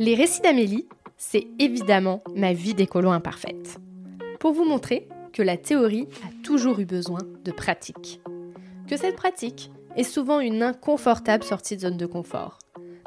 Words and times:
Les 0.00 0.16
récits 0.16 0.40
d'Amélie, 0.40 0.88
c'est 1.16 1.46
évidemment 1.60 2.24
ma 2.34 2.52
vie 2.52 2.74
d'écolo 2.74 3.10
imparfaite. 3.10 3.78
Pour 4.40 4.52
vous 4.52 4.64
montrer 4.64 5.06
que 5.32 5.42
la 5.42 5.56
théorie 5.56 6.08
a 6.24 6.42
toujours 6.42 6.80
eu 6.80 6.84
besoin 6.84 7.20
de 7.44 7.52
pratique. 7.52 8.20
Que 8.88 8.96
cette 8.96 9.14
pratique 9.14 9.70
est 9.96 10.02
souvent 10.02 10.40
une 10.40 10.64
inconfortable 10.64 11.44
sortie 11.44 11.76
de 11.76 11.82
zone 11.82 11.96
de 11.96 12.06
confort, 12.06 12.58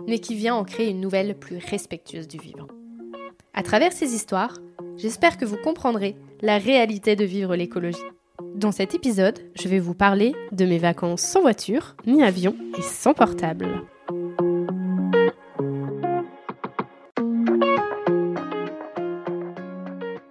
mais 0.08 0.20
qui 0.20 0.36
vient 0.36 0.56
en 0.56 0.64
créer 0.64 0.90
une 0.90 1.02
nouvelle 1.02 1.38
plus 1.38 1.58
respectueuse 1.58 2.30
du 2.30 2.38
vivant. 2.38 2.68
À 3.54 3.64
travers 3.64 3.92
ces 3.92 4.16
histoires, 4.16 4.58
j'espère 4.96 5.38
que 5.38 5.46
vous 5.46 5.58
comprendrez 5.58 6.16
la 6.42 6.58
réalité 6.58 7.18
de 7.18 7.26
vivre 7.26 7.58
l'écologie. 7.58 8.00
Dans 8.56 8.72
cet 8.72 8.96
épisode, 8.96 9.40
je 9.56 9.68
vais 9.68 9.80
vous 9.80 9.94
parler 9.94 10.34
de 10.54 10.66
mes 10.66 10.78
vacances 10.78 11.22
sans 11.22 11.42
voiture, 11.42 11.98
ni 12.06 12.24
avion 12.24 12.56
et 12.78 12.82
sans 12.82 13.14
portable. 13.14 13.68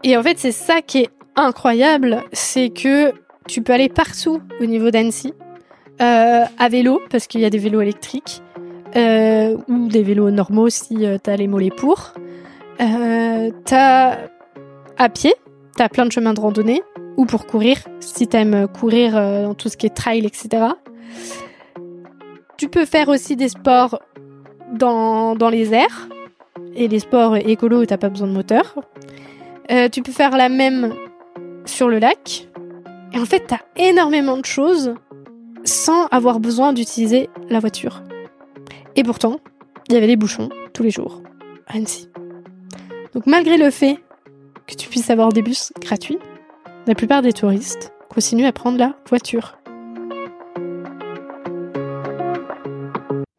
Et 0.07 0.17
en 0.17 0.23
fait, 0.23 0.39
c'est 0.39 0.53
ça 0.53 0.83
qui 0.83 0.99
est 0.99 1.11
incroyable, 1.35 2.23
c'est 2.33 2.69
que 2.69 3.13
tu 3.49 3.61
peux 3.61 3.73
aller 3.73 3.89
partout 3.89 4.41
au 4.61 4.65
niveau 4.65 4.93
d'Annecy, 4.93 5.35
euh, 6.01 6.45
à 6.57 6.69
vélo, 6.69 7.03
parce 7.11 7.27
qu'il 7.27 7.41
y 7.41 7.45
a 7.45 7.51
des 7.51 7.59
vélos 7.59 7.81
électriques, 7.81 8.41
euh, 8.95 9.57
ou 9.67 9.89
des 9.89 10.05
vélos 10.05 10.31
normaux 10.31 10.69
si 10.69 11.05
euh, 11.05 11.19
t'as 11.21 11.35
les 11.35 11.49
mollets 11.49 11.71
pour. 11.77 12.13
T'as 12.79 14.19
à 14.97 15.09
pied, 15.09 15.35
t'as 15.75 15.89
plein 15.89 16.07
de 16.07 16.13
chemins 16.13 16.35
de 16.35 16.41
randonnée, 16.41 16.83
ou 17.17 17.27
pour 17.27 17.45
courir, 17.45 17.79
si 17.99 18.29
t'aimes 18.29 18.69
courir 18.69 19.15
dans 19.15 19.55
tout 19.55 19.69
ce 19.69 19.77
qui 19.77 19.87
est 19.87 19.95
trail, 19.95 20.25
etc. 20.25 20.67
Tu 22.57 22.69
peux 22.69 22.85
faire 22.85 23.09
aussi 23.09 23.35
des 23.35 23.49
sports 23.49 24.01
dans, 24.73 25.35
dans 25.35 25.49
les 25.49 25.75
airs, 25.75 26.09
et 26.77 26.87
les 26.87 27.01
sports 27.01 27.37
écolos 27.37 27.83
où 27.83 27.87
t'as 27.87 27.97
pas 27.97 28.09
besoin 28.09 28.29
de 28.29 28.33
moteur. 28.33 28.77
Euh, 29.71 29.89
tu 29.89 30.03
peux 30.03 30.13
faire 30.13 30.37
la 30.37 30.49
même 30.49 30.95
sur 31.65 31.89
le 31.89 31.99
lac. 31.99 32.49
Et 33.13 33.19
en 33.19 33.25
fait, 33.25 33.45
t'as 33.47 33.61
énormément 33.77 34.37
de 34.37 34.45
choses 34.45 34.95
sans 35.65 36.07
avoir 36.07 36.39
besoin 36.39 36.73
d'utiliser 36.73 37.29
la 37.51 37.59
voiture. 37.59 38.03
Et 38.95 39.03
pourtant, 39.03 39.41
il 39.89 39.95
y 39.95 39.97
avait 39.97 40.07
des 40.07 40.17
bouchons 40.17 40.49
tous 40.73 40.83
les 40.83 40.91
jours 40.91 41.23
à 41.67 41.77
Annecy. 41.77 42.09
Donc 43.15 43.27
malgré 43.27 43.57
le 43.57 43.71
fait 43.71 43.99
que 44.67 44.75
tu 44.75 44.89
puisses 44.89 45.11
avoir 45.11 45.31
des 45.31 45.43
bus 45.43 45.73
gratuits, 45.81 46.19
la 46.87 46.95
plupart 46.95 47.23
des 47.23 47.33
touristes 47.33 47.93
continuent 48.09 48.47
à 48.47 48.53
prendre 48.53 48.79
la 48.79 48.95
voiture. 49.09 49.59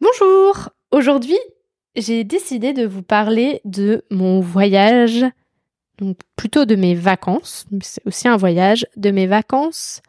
Bonjour 0.02 0.70
Aujourd'hui, 0.92 1.38
j'ai 1.96 2.24
décidé 2.24 2.74
de 2.74 2.88
vous 2.88 3.04
parler 3.04 3.62
de 3.66 4.06
mon 4.10 4.40
voyage 4.40 5.26
donc 5.98 6.18
plutôt 6.36 6.66
de 6.66 6.76
mes 6.76 6.96
vacances, 6.96 7.66
c'est 7.82 8.06
aussi 8.06 8.28
un 8.28 8.38
voyage, 8.38 8.86
de 8.96 9.12
mes 9.12 9.28
vacances 9.28 10.02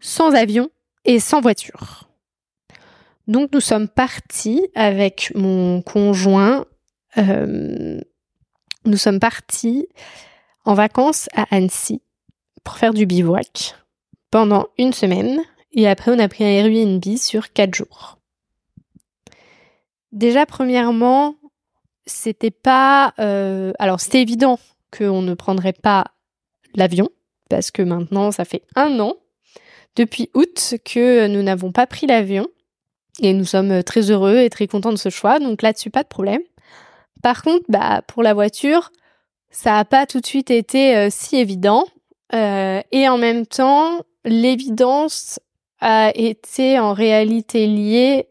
sans 0.00 0.34
avion 0.34 0.70
et 1.04 1.18
sans 1.18 1.40
voiture. 1.40 2.08
Donc 3.26 3.50
nous 3.52 3.60
sommes 3.60 3.88
partis 3.88 4.68
avec 4.74 5.32
mon 5.34 5.82
conjoint, 5.82 6.66
euh, 7.16 8.00
nous 8.84 8.96
sommes 8.96 9.18
partis 9.18 9.88
en 10.64 10.74
vacances 10.74 11.28
à 11.34 11.46
Annecy 11.50 12.02
pour 12.62 12.76
faire 12.76 12.94
du 12.94 13.06
bivouac 13.06 13.74
pendant 14.30 14.66
une 14.78 14.92
semaine 14.92 15.40
et 15.72 15.88
après 15.88 16.12
on 16.12 16.18
a 16.18 16.28
pris 16.28 16.44
un 16.44 16.48
Airbnb 16.48 17.16
sur 17.16 17.52
quatre 17.52 17.74
jours. 17.74 18.18
Déjà 20.12 20.46
premièrement, 20.46 21.34
c'était 22.06 22.52
pas, 22.52 23.14
euh, 23.18 23.72
alors 23.78 24.00
c'était 24.00 24.22
évident 24.22 24.58
qu'on 24.96 25.22
ne 25.22 25.34
prendrait 25.34 25.72
pas 25.72 26.04
l'avion, 26.74 27.08
parce 27.48 27.70
que 27.70 27.82
maintenant, 27.82 28.30
ça 28.30 28.44
fait 28.44 28.62
un 28.76 28.98
an, 29.00 29.16
depuis 29.96 30.30
août, 30.34 30.74
que 30.84 31.26
nous 31.26 31.42
n'avons 31.42 31.72
pas 31.72 31.86
pris 31.86 32.06
l'avion. 32.06 32.46
Et 33.20 33.32
nous 33.32 33.44
sommes 33.44 33.84
très 33.84 34.10
heureux 34.10 34.38
et 34.38 34.50
très 34.50 34.66
contents 34.66 34.90
de 34.90 34.96
ce 34.96 35.08
choix, 35.08 35.38
donc 35.38 35.62
là-dessus, 35.62 35.90
pas 35.90 36.02
de 36.02 36.08
problème. 36.08 36.40
Par 37.22 37.42
contre, 37.42 37.64
bah, 37.68 38.02
pour 38.06 38.22
la 38.22 38.34
voiture, 38.34 38.90
ça 39.50 39.72
n'a 39.72 39.84
pas 39.84 40.04
tout 40.04 40.20
de 40.20 40.26
suite 40.26 40.50
été 40.50 40.96
euh, 40.96 41.08
si 41.10 41.36
évident. 41.36 41.84
Euh, 42.34 42.82
et 42.90 43.08
en 43.08 43.18
même 43.18 43.46
temps, 43.46 44.00
l'évidence 44.24 45.38
a 45.80 46.10
été 46.14 46.78
en 46.78 46.92
réalité 46.92 47.66
liée 47.66 48.26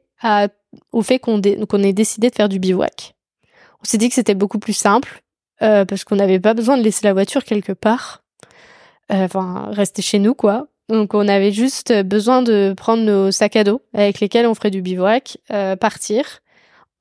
au 0.91 1.01
fait 1.01 1.19
qu'on 1.19 1.41
qu'on 1.41 1.83
ait 1.83 1.93
décidé 1.93 2.29
de 2.29 2.35
faire 2.35 2.49
du 2.49 2.59
bivouac. 2.59 3.15
On 3.81 3.85
s'est 3.85 3.97
dit 3.97 4.09
que 4.09 4.15
c'était 4.15 4.35
beaucoup 4.35 4.59
plus 4.59 4.73
simple 4.73 5.22
euh, 5.63 5.85
parce 5.85 6.03
qu'on 6.03 6.17
n'avait 6.17 6.39
pas 6.39 6.53
besoin 6.53 6.77
de 6.77 6.83
laisser 6.83 7.05
la 7.05 7.13
voiture 7.13 7.43
quelque 7.45 7.71
part. 7.71 8.23
Euh, 9.11 9.25
enfin, 9.25 9.69
rester 9.71 10.01
chez 10.01 10.19
nous, 10.19 10.33
quoi. 10.33 10.67
Donc 10.89 11.13
on 11.13 11.27
avait 11.27 11.53
juste 11.53 11.93
besoin 12.03 12.41
de 12.41 12.73
prendre 12.75 13.03
nos 13.03 13.31
sacs 13.31 13.55
à 13.55 13.63
dos 13.63 13.81
avec 13.93 14.19
lesquels 14.19 14.45
on 14.45 14.53
ferait 14.53 14.71
du 14.71 14.81
bivouac, 14.81 15.37
euh, 15.51 15.77
partir 15.77 16.41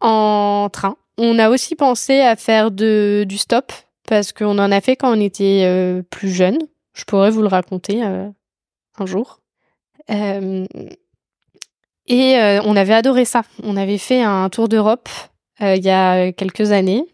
en 0.00 0.68
train. 0.72 0.96
On 1.18 1.38
a 1.38 1.50
aussi 1.50 1.74
pensé 1.74 2.20
à 2.20 2.36
faire 2.36 2.70
du 2.70 3.36
stop 3.36 3.72
parce 4.08 4.32
qu'on 4.32 4.58
en 4.58 4.70
a 4.70 4.80
fait 4.80 4.96
quand 4.96 5.16
on 5.16 5.20
était 5.20 6.02
plus 6.10 6.30
jeune. 6.30 6.58
Je 6.94 7.04
pourrais 7.04 7.30
vous 7.30 7.42
le 7.42 7.48
raconter 7.48 8.02
un 8.02 8.34
jour. 9.06 9.40
Et 10.08 10.16
on 12.08 12.76
avait 12.76 12.94
adoré 12.94 13.24
ça. 13.24 13.42
On 13.62 13.76
avait 13.76 13.98
fait 13.98 14.22
un 14.22 14.48
tour 14.48 14.68
d'Europe 14.68 15.08
il 15.60 15.84
y 15.84 15.90
a 15.90 16.32
quelques 16.32 16.72
années 16.72 17.04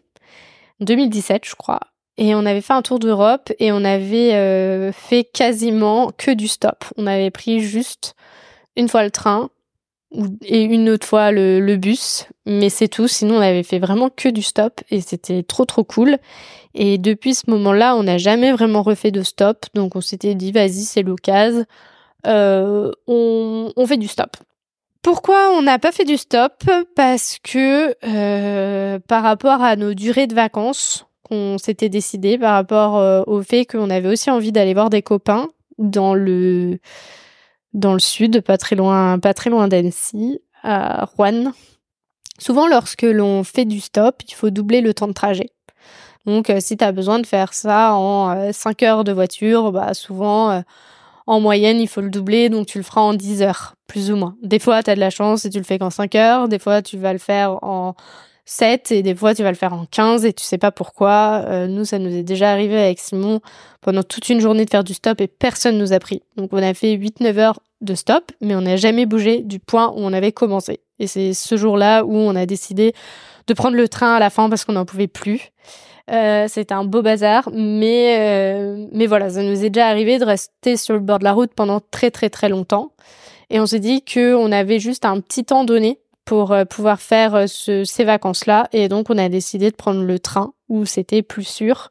2017, 0.79 1.45
je 1.45 1.55
crois. 1.55 1.79
Et 2.17 2.35
on 2.35 2.45
avait 2.45 2.61
fait 2.61 2.73
un 2.73 2.81
tour 2.81 2.99
d'Europe 2.99 3.51
et 3.59 3.71
on 3.71 3.83
avait 3.85 4.33
euh, 4.33 4.91
fait 4.91 5.23
quasiment 5.23 6.11
que 6.17 6.31
du 6.31 6.47
stop. 6.47 6.83
On 6.97 7.07
avait 7.07 7.31
pris 7.31 7.61
juste 7.61 8.13
une 8.75 8.89
fois 8.89 9.03
le 9.03 9.11
train 9.11 9.49
et 10.41 10.63
une 10.63 10.89
autre 10.89 11.07
fois 11.07 11.31
le, 11.31 11.59
le 11.59 11.77
bus, 11.77 12.25
mais 12.45 12.69
c'est 12.69 12.87
tout. 12.87 13.07
Sinon, 13.07 13.35
on 13.35 13.41
avait 13.41 13.63
fait 13.63 13.79
vraiment 13.79 14.09
que 14.09 14.27
du 14.27 14.41
stop 14.41 14.81
et 14.89 14.99
c'était 15.01 15.43
trop 15.43 15.65
trop 15.65 15.83
cool. 15.83 16.17
Et 16.73 16.97
depuis 16.97 17.35
ce 17.35 17.49
moment-là, 17.49 17.95
on 17.95 18.03
n'a 18.03 18.17
jamais 18.17 18.51
vraiment 18.51 18.81
refait 18.81 19.11
de 19.11 19.23
stop. 19.23 19.65
Donc 19.73 19.95
on 19.95 20.01
s'était 20.01 20.35
dit, 20.35 20.51
vas-y, 20.51 20.83
c'est 20.83 21.03
l'occasion. 21.03 21.65
Euh, 22.27 22.91
on, 23.07 23.71
on 23.75 23.87
fait 23.87 23.97
du 23.97 24.07
stop. 24.07 24.35
Pourquoi 25.01 25.51
on 25.51 25.61
n'a 25.61 25.79
pas 25.79 25.91
fait 25.91 26.03
du 26.03 26.17
stop? 26.17 26.63
Parce 26.95 27.37
que 27.41 27.95
euh, 28.05 28.99
par 28.99 29.23
rapport 29.23 29.61
à 29.61 29.75
nos 29.77 29.93
durées 29.93 30.27
de 30.27 30.35
vacances 30.35 31.05
qu'on 31.23 31.57
s'était 31.57 31.87
décidé, 31.89 32.37
par 32.37 32.53
rapport 32.53 32.97
euh, 32.97 33.23
au 33.25 33.41
fait 33.41 33.65
qu'on 33.65 33.89
avait 33.89 34.09
aussi 34.09 34.29
envie 34.29 34.51
d'aller 34.51 34.73
voir 34.73 34.89
des 34.89 35.01
copains 35.01 35.47
dans 35.77 36.13
le 36.13 36.79
dans 37.73 37.93
le 37.93 37.99
sud, 37.99 38.41
pas 38.41 38.57
très 38.57 38.75
loin, 38.75 39.19
pas 39.19 39.33
très 39.33 39.49
loin 39.49 39.67
d'Annecy, 39.67 40.41
à 40.63 41.05
Rouen. 41.05 41.53
Souvent, 42.39 42.67
lorsque 42.67 43.03
l'on 43.03 43.43
fait 43.43 43.65
du 43.65 43.79
stop, 43.79 44.21
il 44.27 44.33
faut 44.33 44.49
doubler 44.49 44.81
le 44.81 44.93
temps 44.93 45.07
de 45.07 45.13
trajet. 45.13 45.51
Donc, 46.25 46.49
euh, 46.49 46.59
si 46.59 46.75
tu 46.75 46.83
as 46.83 46.91
besoin 46.91 47.19
de 47.19 47.27
faire 47.27 47.53
ça 47.53 47.93
en 47.93 48.51
5 48.51 48.83
heures 48.83 49.03
de 49.03 49.13
voiture, 49.13 49.71
bah 49.71 49.93
souvent 49.93 50.61
en 51.29 51.39
moyenne, 51.39 51.79
il 51.79 51.87
faut 51.87 52.01
le 52.01 52.09
doubler, 52.09 52.49
donc 52.49 52.65
tu 52.65 52.79
le 52.79 52.83
feras 52.83 53.01
en 53.01 53.13
10 53.13 53.43
heures, 53.43 53.75
plus 53.85 54.09
ou 54.09 54.15
moins. 54.15 54.35
Des 54.41 54.57
fois, 54.57 54.81
tu 54.81 54.89
as 54.89 54.95
de 54.95 54.99
la 54.99 55.11
chance 55.11 55.45
et 55.45 55.51
tu 55.51 55.59
le 55.59 55.63
fais 55.63 55.77
qu'en 55.77 55.91
5 55.91 56.15
heures, 56.15 56.47
des 56.47 56.57
fois, 56.57 56.81
tu 56.81 56.97
vas 56.97 57.13
le 57.13 57.19
faire 57.19 57.63
en 57.63 57.93
7 58.45 58.91
et 58.91 59.03
des 59.03 59.13
fois, 59.13 59.35
tu 59.35 59.43
vas 59.43 59.51
le 59.51 59.55
faire 59.55 59.73
en 59.73 59.85
15 59.85 60.25
et 60.25 60.33
tu 60.33 60.43
sais 60.43 60.57
pas 60.57 60.71
pourquoi. 60.71 61.43
Euh, 61.45 61.67
nous, 61.67 61.85
ça 61.85 61.99
nous 61.99 62.09
est 62.09 62.23
déjà 62.23 62.51
arrivé 62.51 62.75
avec 62.75 62.97
Simon 62.97 63.41
pendant 63.81 64.01
toute 64.01 64.27
une 64.29 64.39
journée 64.39 64.65
de 64.65 64.71
faire 64.71 64.83
du 64.83 64.95
stop 64.95 65.21
et 65.21 65.27
personne 65.27 65.77
nous 65.77 65.93
a 65.93 65.99
pris. 65.99 66.23
Donc, 66.35 66.49
on 66.51 66.57
a 66.57 66.73
fait 66.73 66.97
8-9 66.97 67.37
heures 67.37 67.59
de 67.81 67.93
stop, 67.93 68.31
mais 68.41 68.55
on 68.55 68.61
n'a 68.61 68.75
jamais 68.75 69.05
bougé 69.05 69.43
du 69.43 69.59
point 69.59 69.89
où 69.89 69.97
on 69.99 70.13
avait 70.13 70.31
commencé. 70.31 70.79
Et 70.97 71.05
c'est 71.05 71.35
ce 71.35 71.57
jour-là 71.57 72.05
où 72.05 72.15
on 72.15 72.35
a 72.35 72.47
décidé 72.47 72.93
de 73.45 73.53
prendre 73.53 73.77
le 73.77 73.87
train 73.87 74.15
à 74.15 74.19
la 74.19 74.31
fin 74.31 74.49
parce 74.49 74.65
qu'on 74.65 74.73
n'en 74.73 74.85
pouvait 74.85 75.07
plus. 75.07 75.51
Euh, 76.11 76.45
c'était 76.47 76.73
un 76.73 76.85
beau 76.85 77.01
bazar, 77.01 77.49
mais 77.53 78.17
euh, 78.19 78.87
mais 78.91 79.05
voilà, 79.05 79.29
ça 79.29 79.43
nous 79.43 79.63
est 79.63 79.69
déjà 79.69 79.87
arrivé 79.87 80.17
de 80.17 80.25
rester 80.25 80.75
sur 80.75 80.95
le 80.95 80.99
bord 80.99 81.19
de 81.19 81.23
la 81.23 81.33
route 81.33 81.51
pendant 81.53 81.79
très 81.91 82.09
très 82.09 82.29
très 82.29 82.49
longtemps. 82.49 82.93
Et 83.49 83.59
on 83.59 83.65
s'est 83.65 83.79
dit 83.79 84.03
que 84.03 84.33
on 84.33 84.51
avait 84.51 84.79
juste 84.79 85.05
un 85.05 85.19
petit 85.21 85.45
temps 85.45 85.65
donné 85.65 85.99
pour 86.25 86.51
euh, 86.51 86.65
pouvoir 86.65 86.99
faire 86.99 87.47
ce, 87.47 87.83
ces 87.83 88.03
vacances-là, 88.03 88.69
et 88.73 88.87
donc 88.87 89.09
on 89.09 89.17
a 89.17 89.29
décidé 89.29 89.69
de 89.69 89.75
prendre 89.75 90.03
le 90.03 90.19
train 90.19 90.53
où 90.67 90.85
c'était 90.85 91.21
plus 91.21 91.47
sûr 91.47 91.89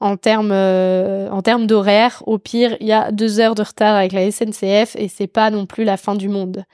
en 0.00 0.16
termes 0.16 0.52
en 0.52 1.42
termes 1.42 1.66
d'horaire. 1.66 2.22
Au 2.26 2.38
pire, 2.38 2.76
il 2.80 2.86
y 2.86 2.92
a 2.92 3.12
deux 3.12 3.38
heures 3.38 3.54
de 3.54 3.62
retard 3.62 3.94
avec 3.94 4.12
la 4.12 4.30
SNCF 4.30 4.96
et 4.96 5.08
c'est 5.08 5.26
pas 5.26 5.50
non 5.50 5.66
plus 5.66 5.84
la 5.84 5.96
fin 5.96 6.14
du 6.14 6.28
monde. 6.28 6.64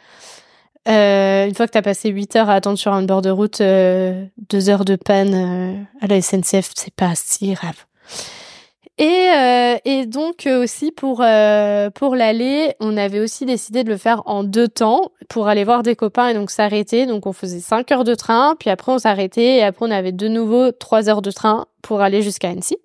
Euh, 0.88 1.46
une 1.46 1.54
fois 1.54 1.66
que 1.66 1.72
tu 1.72 1.78
as 1.78 1.82
passé 1.82 2.10
8 2.10 2.36
heures 2.36 2.50
à 2.50 2.54
attendre 2.54 2.78
sur 2.78 2.92
un 2.92 3.02
bord 3.02 3.22
de 3.22 3.30
route, 3.30 3.60
euh, 3.60 4.24
deux 4.50 4.70
heures 4.70 4.84
de 4.84 4.96
panne 4.96 5.34
euh, 5.34 5.74
à 6.00 6.06
la 6.06 6.20
SNCF, 6.20 6.70
c'est 6.74 6.94
pas 6.94 7.12
si 7.14 7.52
grave. 7.52 7.84
Et, 8.98 9.04
euh, 9.04 9.76
et 9.84 10.06
donc 10.06 10.46
euh, 10.46 10.62
aussi 10.62 10.90
pour 10.90 11.16
pour 11.94 12.16
l'aller, 12.16 12.74
on 12.80 12.96
avait 12.96 13.20
aussi 13.20 13.44
décidé 13.44 13.84
de 13.84 13.90
le 13.90 13.98
faire 13.98 14.22
en 14.24 14.42
deux 14.42 14.68
temps 14.68 15.10
pour 15.28 15.48
aller 15.48 15.64
voir 15.64 15.82
des 15.82 15.96
copains 15.96 16.28
et 16.28 16.34
donc 16.34 16.50
s'arrêter. 16.50 17.04
Donc 17.04 17.26
on 17.26 17.32
faisait 17.32 17.60
cinq 17.60 17.92
heures 17.92 18.04
de 18.04 18.14
train, 18.14 18.56
puis 18.58 18.70
après 18.70 18.92
on 18.92 18.98
s'arrêtait 18.98 19.56
et 19.56 19.62
après 19.62 19.84
on 19.86 19.90
avait 19.90 20.12
de 20.12 20.28
nouveau 20.28 20.72
trois 20.72 21.10
heures 21.10 21.22
de 21.22 21.30
train 21.30 21.66
pour 21.82 22.00
aller 22.00 22.22
jusqu'à 22.22 22.48
Annecy. 22.48 22.78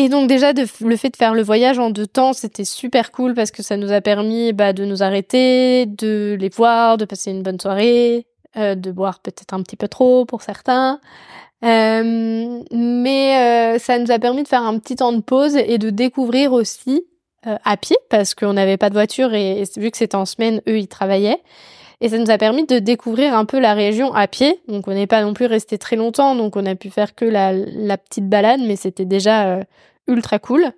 Et 0.00 0.08
donc 0.08 0.28
déjà 0.28 0.54
le 0.54 0.96
fait 0.96 1.10
de 1.10 1.16
faire 1.16 1.34
le 1.34 1.42
voyage 1.42 1.78
en 1.78 1.90
deux 1.90 2.06
temps, 2.06 2.32
c'était 2.32 2.64
super 2.64 3.12
cool 3.12 3.34
parce 3.34 3.50
que 3.50 3.62
ça 3.62 3.76
nous 3.76 3.92
a 3.92 4.00
permis 4.00 4.54
bah, 4.54 4.72
de 4.72 4.86
nous 4.86 5.02
arrêter, 5.02 5.84
de 5.84 6.38
les 6.40 6.48
voir, 6.48 6.96
de 6.96 7.04
passer 7.04 7.30
une 7.30 7.42
bonne 7.42 7.60
soirée, 7.60 8.26
euh, 8.56 8.74
de 8.74 8.92
boire 8.92 9.20
peut-être 9.20 9.52
un 9.52 9.62
petit 9.62 9.76
peu 9.76 9.88
trop 9.88 10.24
pour 10.24 10.40
certains. 10.40 11.00
Euh, 11.66 12.62
mais 12.72 13.74
euh, 13.74 13.78
ça 13.78 13.98
nous 13.98 14.10
a 14.10 14.18
permis 14.18 14.42
de 14.42 14.48
faire 14.48 14.62
un 14.62 14.78
petit 14.78 14.96
temps 14.96 15.12
de 15.12 15.20
pause 15.20 15.54
et 15.54 15.76
de 15.76 15.90
découvrir 15.90 16.54
aussi 16.54 17.04
à 17.42 17.76
pied 17.76 17.98
parce 18.08 18.34
qu'on 18.34 18.54
n'avait 18.54 18.78
pas 18.78 18.88
de 18.88 18.94
voiture 18.94 19.34
et, 19.34 19.64
vu 19.76 19.90
que 19.90 19.98
c'était 19.98 20.16
en 20.16 20.24
semaine, 20.24 20.62
eux 20.66 20.78
ils 20.78 20.88
travaillaient. 20.88 21.42
Et 22.00 22.08
ça 22.08 22.16
nous 22.16 22.30
a 22.30 22.38
permis 22.38 22.64
de 22.64 22.78
découvrir 22.78 23.34
un 23.34 23.44
peu 23.44 23.58
la 23.60 23.74
région 23.74 24.14
à 24.14 24.26
pied. 24.28 24.62
Donc 24.66 24.88
on 24.88 24.94
n'est 24.94 25.06
pas 25.06 25.22
non 25.22 25.34
plus 25.34 25.44
resté 25.44 25.76
très 25.76 25.96
longtemps, 25.96 26.34
donc 26.34 26.56
on 26.56 26.64
a 26.64 26.74
pu 26.74 26.88
faire 26.88 27.14
que 27.14 27.26
la 27.26 27.98
petite 27.98 28.30
balade, 28.30 28.60
mais 28.64 28.76
c'était 28.76 29.04
déjà 29.04 29.60
ultra 30.10 30.38
cool. 30.38 30.72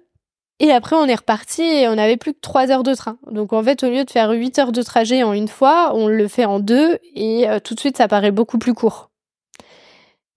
Et 0.61 0.70
après, 0.70 0.94
on 0.94 1.06
est 1.06 1.14
reparti 1.14 1.62
et 1.62 1.88
on 1.88 1.99
avait 1.99 2.17
plus 2.17 2.34
que 2.34 2.40
trois 2.40 2.70
heures 2.70 2.84
de 2.84 2.94
train. 2.94 3.19
Donc 3.31 3.52
en 3.52 3.62
fait, 3.62 3.82
au 3.82 3.90
lieu 3.90 4.05
de 4.05 4.11
faire 4.11 4.31
8 4.31 4.58
heures 4.61 4.73
de 4.73 4.82
trajet 4.82 5.23
en 5.25 5.32
une 5.32 5.49
fois, 5.49 5.93
on 5.94 6.06
le 6.06 6.29
fait 6.29 6.44
en 6.44 6.61
deux 6.61 6.99
et 7.14 7.46
tout 7.64 7.75
de 7.75 7.81
suite, 7.81 7.96
ça 7.96 8.06
paraît 8.06 8.31
beaucoup 8.31 8.58
plus 8.58 8.75
court. 8.75 9.11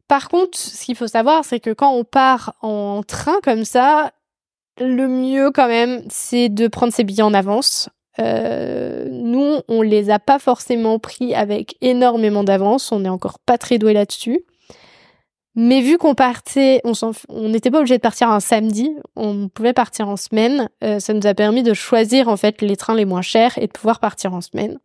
Par 0.07 0.29
contre, 0.29 0.57
ce 0.57 0.85
qu'il 0.85 0.95
faut 0.95 1.07
savoir, 1.07 1.45
c'est 1.45 1.59
que 1.59 1.71
quand 1.71 1.91
on 1.91 2.03
part 2.03 2.55
en 2.61 3.01
train 3.03 3.39
comme 3.43 3.65
ça, 3.65 4.11
le 4.79 5.07
mieux 5.07 5.51
quand 5.51 5.67
même, 5.67 6.03
c'est 6.09 6.49
de 6.49 6.67
prendre 6.67 6.93
ses 6.93 7.03
billets 7.03 7.23
en 7.23 7.33
avance. 7.33 7.89
Euh, 8.19 9.07
nous, 9.09 9.59
on 9.67 9.81
les 9.81 10.09
a 10.09 10.19
pas 10.19 10.39
forcément 10.39 10.99
pris 10.99 11.33
avec 11.33 11.75
énormément 11.81 12.43
d'avance. 12.43 12.91
On 12.91 12.99
n'est 12.99 13.09
encore 13.09 13.39
pas 13.39 13.57
très 13.57 13.77
doué 13.77 13.93
là-dessus. 13.93 14.41
Mais 15.55 15.81
vu 15.81 15.97
qu'on 15.97 16.15
partait, 16.15 16.81
on 16.83 17.49
n'était 17.49 17.71
pas 17.71 17.79
obligé 17.79 17.95
de 17.95 18.01
partir 18.01 18.29
un 18.29 18.39
samedi, 18.39 18.91
on 19.15 19.47
pouvait 19.47 19.73
partir 19.73 20.09
en 20.09 20.17
semaine. 20.17 20.69
Euh, 20.83 20.99
ça 20.99 21.13
nous 21.13 21.25
a 21.25 21.33
permis 21.33 21.63
de 21.63 21.73
choisir 21.73 22.27
en 22.27 22.35
fait 22.35 22.61
les 22.61 22.75
trains 22.75 22.95
les 22.95 23.05
moins 23.05 23.21
chers 23.21 23.57
et 23.57 23.67
de 23.67 23.71
pouvoir 23.71 23.99
partir 23.99 24.33
en 24.33 24.41
semaine. 24.41 24.79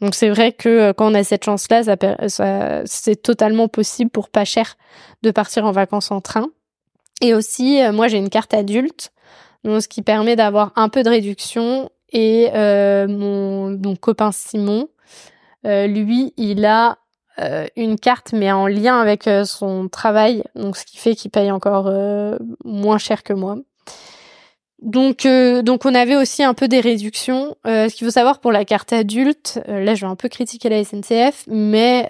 Donc 0.00 0.14
c'est 0.14 0.28
vrai 0.28 0.52
que 0.52 0.68
euh, 0.68 0.92
quand 0.92 1.10
on 1.10 1.14
a 1.14 1.22
cette 1.22 1.44
chance-là, 1.44 1.82
ça, 2.28 2.82
c'est 2.86 3.22
totalement 3.22 3.68
possible 3.68 4.10
pour 4.10 4.28
pas 4.28 4.44
cher 4.44 4.76
de 5.22 5.30
partir 5.30 5.64
en 5.64 5.72
vacances 5.72 6.10
en 6.10 6.20
train. 6.20 6.48
Et 7.20 7.34
aussi, 7.34 7.82
euh, 7.82 7.92
moi 7.92 8.08
j'ai 8.08 8.18
une 8.18 8.30
carte 8.30 8.54
adulte, 8.54 9.12
donc 9.64 9.82
ce 9.82 9.88
qui 9.88 10.02
permet 10.02 10.36
d'avoir 10.36 10.72
un 10.76 10.88
peu 10.88 11.02
de 11.02 11.08
réduction. 11.08 11.90
Et 12.10 12.48
euh, 12.54 13.06
mon, 13.06 13.70
mon, 13.70 13.94
copain 13.94 14.32
Simon, 14.32 14.88
euh, 15.66 15.86
lui, 15.86 16.32
il 16.38 16.64
a 16.64 16.98
euh, 17.40 17.66
une 17.76 17.98
carte 17.98 18.32
mais 18.32 18.50
en 18.52 18.66
lien 18.66 19.00
avec 19.00 19.28
son 19.44 19.88
travail, 19.88 20.42
donc 20.54 20.76
ce 20.76 20.84
qui 20.84 20.98
fait 20.98 21.14
qu'il 21.14 21.30
paye 21.30 21.50
encore 21.50 21.92
moins 22.64 22.98
cher 22.98 23.22
que 23.22 23.32
moi. 23.32 23.58
Donc, 24.80 25.26
euh, 25.26 25.62
donc 25.62 25.84
on 25.84 25.94
avait 25.94 26.14
aussi 26.14 26.44
un 26.44 26.54
peu 26.54 26.68
des 26.68 26.80
réductions. 26.80 27.56
Euh, 27.66 27.88
ce 27.88 27.96
qu'il 27.96 28.06
faut 28.06 28.12
savoir 28.12 28.38
pour 28.38 28.52
la 28.52 28.64
carte 28.64 28.92
adulte, 28.92 29.60
euh, 29.68 29.82
là 29.82 29.94
je 29.96 30.02
vais 30.02 30.10
un 30.10 30.14
peu 30.14 30.28
critiquer 30.28 30.68
la 30.68 30.84
SNCF, 30.84 31.44
mais 31.48 32.08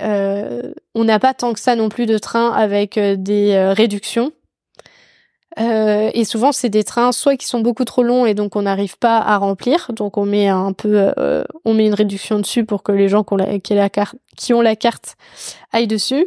on 0.94 1.04
n'a 1.04 1.18
pas 1.18 1.32
tant 1.32 1.52
que 1.52 1.60
ça 1.60 1.76
non 1.76 1.88
plus 1.88 2.06
de 2.06 2.18
trains 2.18 2.52
avec 2.52 2.98
des 2.98 3.72
réductions. 3.74 4.32
Et 5.58 6.24
souvent 6.24 6.52
c'est 6.52 6.68
des 6.68 6.84
trains 6.84 7.12
soit 7.12 7.36
qui 7.36 7.46
sont 7.46 7.60
beaucoup 7.60 7.84
trop 7.84 8.02
longs 8.02 8.26
et 8.26 8.34
donc 8.34 8.54
on 8.56 8.62
n'arrive 8.62 8.96
pas 8.98 9.18
à 9.18 9.36
remplir, 9.38 9.90
donc 9.92 10.16
on 10.16 10.24
met 10.24 10.48
un 10.48 10.72
peu, 10.72 11.12
on 11.64 11.74
met 11.74 11.86
une 11.86 11.94
réduction 11.94 12.38
dessus 12.38 12.64
pour 12.64 12.82
que 12.82 12.92
les 12.92 13.08
gens 13.08 13.24
qui 13.24 13.34
ont 14.54 14.60
la, 14.60 14.76
carte, 14.76 15.16
aillent 15.72 15.88
dessus. 15.88 16.26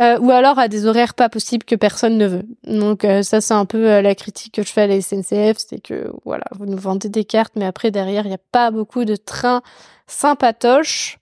Euh, 0.00 0.16
ou 0.20 0.30
alors 0.30 0.60
à 0.60 0.68
des 0.68 0.86
horaires 0.86 1.14
pas 1.14 1.28
possibles 1.28 1.64
que 1.64 1.74
personne 1.74 2.18
ne 2.18 2.26
veut. 2.26 2.44
Donc 2.64 3.04
euh, 3.04 3.22
ça 3.22 3.40
c'est 3.40 3.54
un 3.54 3.64
peu 3.64 3.90
euh, 3.90 4.00
la 4.00 4.14
critique 4.14 4.54
que 4.54 4.62
je 4.62 4.70
fais 4.70 4.82
à 4.82 4.86
la 4.86 5.00
SNCF, 5.00 5.56
c'est 5.58 5.82
que 5.82 6.12
voilà, 6.24 6.44
vous 6.52 6.66
nous 6.66 6.76
vendez 6.76 7.08
des 7.08 7.24
cartes, 7.24 7.54
mais 7.56 7.64
après 7.64 7.90
derrière 7.90 8.24
il 8.24 8.28
n'y 8.28 8.34
a 8.34 8.40
pas 8.52 8.70
beaucoup 8.70 9.04
de 9.04 9.16
trains 9.16 9.62
sympatoches 10.06 11.18